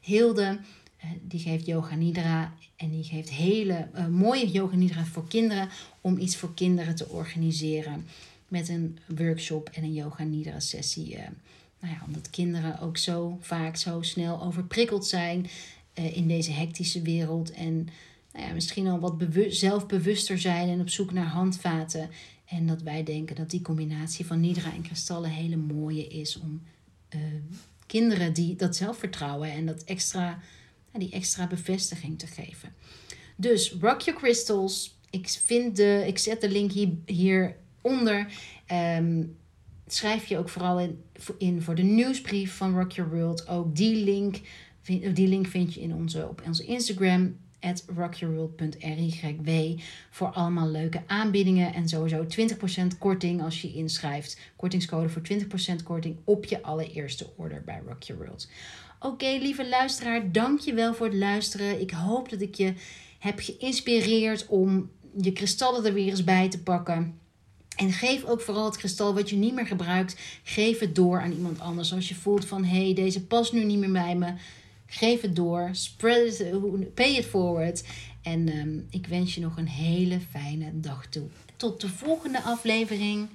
Hilde, 0.00 0.58
uh, 1.04 1.10
die 1.22 1.40
geeft 1.40 1.66
yoga 1.66 1.94
nidra 1.94 2.54
en 2.76 2.90
die 2.90 3.04
geeft 3.04 3.30
hele 3.30 3.88
mooie 4.10 4.50
yoga 4.50 4.76
nidra 4.76 5.04
voor 5.04 5.28
kinderen, 5.28 5.68
om 6.00 6.18
iets 6.18 6.36
voor 6.36 6.54
kinderen 6.54 6.94
te 6.94 7.08
organiseren 7.08 8.06
met 8.48 8.68
een 8.68 8.98
workshop 9.06 9.70
en 9.72 9.82
een 9.82 9.94
yoga 9.94 10.24
nidra 10.24 10.60
sessie 10.60 11.18
nou 11.80 11.94
ja, 11.94 12.04
omdat 12.06 12.30
kinderen 12.30 12.80
ook 12.80 12.96
zo 12.96 13.38
vaak 13.40 13.76
zo 13.76 14.02
snel 14.02 14.42
overprikkeld 14.42 15.06
zijn 15.06 15.46
in 15.92 16.28
deze 16.28 16.52
hectische 16.52 17.02
wereld. 17.02 17.50
En 17.50 17.88
nou 18.32 18.46
ja, 18.46 18.52
misschien 18.52 18.86
al 18.86 18.98
wat 18.98 19.14
zelfbewuster 19.48 20.38
zijn 20.38 20.68
en 20.68 20.80
op 20.80 20.88
zoek 20.88 21.12
naar 21.12 21.26
handvaten. 21.26 22.10
En 22.46 22.66
dat 22.66 22.82
wij 22.82 23.02
denken 23.02 23.36
dat 23.36 23.50
die 23.50 23.62
combinatie 23.62 24.26
van 24.26 24.40
Nidra 24.40 24.72
en 24.74 24.82
kristallen 24.82 25.30
hele 25.30 25.56
mooie 25.56 26.06
is 26.06 26.38
om 26.38 26.62
uh, 27.14 27.20
kinderen 27.86 28.32
die 28.32 28.56
dat 28.56 28.76
zelfvertrouwen 28.76 29.50
en 29.50 29.66
dat 29.66 29.84
extra, 29.84 30.38
die 30.92 31.10
extra 31.10 31.46
bevestiging 31.46 32.18
te 32.18 32.26
geven. 32.26 32.72
Dus 33.36 33.72
Rock 33.80 34.00
Your 34.00 34.20
Crystals. 34.20 34.94
Ik, 35.10 35.28
vind 35.28 35.76
de, 35.76 36.04
ik 36.06 36.18
zet 36.18 36.40
de 36.40 36.50
link 36.50 36.72
hier, 36.72 36.92
hieronder. 37.06 38.32
Um, 38.72 39.36
schrijf 39.86 40.26
je 40.26 40.38
ook 40.38 40.48
vooral 40.48 40.80
in, 40.80 41.02
in 41.38 41.62
voor 41.62 41.74
de 41.74 41.82
nieuwsbrief 41.82 42.56
van 42.56 42.78
Rock 42.78 42.92
Your 42.92 43.10
World. 43.10 43.48
Ook 43.48 43.76
die 43.76 44.04
link, 44.04 44.40
die 45.14 45.28
link 45.28 45.46
vind 45.46 45.74
je 45.74 45.80
in 45.80 45.94
onze, 45.94 46.28
op 46.28 46.42
onze 46.46 46.64
Instagram, 46.64 47.36
at 47.60 47.84
rockyourworld.ryw. 47.96 49.78
Voor 50.10 50.28
allemaal 50.28 50.68
leuke 50.68 51.02
aanbiedingen 51.06 51.74
en 51.74 51.88
sowieso 51.88 52.26
20% 52.94 52.98
korting 52.98 53.42
als 53.42 53.62
je 53.62 53.72
inschrijft. 53.72 54.40
Kortingscode 54.56 55.08
voor 55.08 55.22
20% 55.80 55.82
korting 55.84 56.16
op 56.24 56.44
je 56.44 56.62
allereerste 56.62 57.26
order 57.36 57.62
bij 57.64 57.80
Rock 57.86 58.16
World. 58.16 58.48
Oké, 59.00 59.38
lieve 59.40 59.68
luisteraar, 59.68 60.32
dank 60.32 60.60
je 60.60 60.74
wel 60.74 60.94
voor 60.94 61.06
het 61.06 61.14
luisteren. 61.14 61.80
Ik 61.80 61.90
hoop 61.90 62.28
dat 62.28 62.40
ik 62.40 62.54
je 62.54 62.74
heb 63.18 63.38
geïnspireerd 63.38 64.46
om 64.46 64.90
je 65.20 65.32
kristallen 65.32 65.84
er 65.84 65.92
weer 65.92 66.10
eens 66.10 66.24
bij 66.24 66.48
te 66.48 66.62
pakken. 66.62 67.18
En 67.76 67.92
geef 67.92 68.24
ook 68.24 68.40
vooral 68.40 68.64
het 68.64 68.76
kristal 68.76 69.14
wat 69.14 69.30
je 69.30 69.36
niet 69.36 69.54
meer 69.54 69.66
gebruikt, 69.66 70.16
geef 70.42 70.78
het 70.78 70.94
door 70.94 71.20
aan 71.20 71.32
iemand 71.32 71.60
anders. 71.60 71.92
Als 71.92 72.08
je 72.08 72.14
voelt 72.14 72.44
van 72.44 72.64
hé, 72.64 72.84
hey, 72.84 72.94
deze 72.94 73.26
past 73.26 73.52
nu 73.52 73.64
niet 73.64 73.78
meer 73.78 73.92
bij 73.92 74.16
me, 74.16 74.32
geef 74.86 75.20
het 75.20 75.36
door. 75.36 75.68
Spread 75.72 76.40
it, 76.40 76.94
pay 76.94 77.16
it 77.16 77.24
forward. 77.24 77.84
En 78.22 78.58
um, 78.58 78.86
ik 78.90 79.06
wens 79.06 79.34
je 79.34 79.40
nog 79.40 79.56
een 79.56 79.68
hele 79.68 80.20
fijne 80.30 80.70
dag 80.80 81.06
toe. 81.06 81.26
Tot 81.56 81.80
de 81.80 81.88
volgende 81.88 82.42
aflevering. 82.42 83.28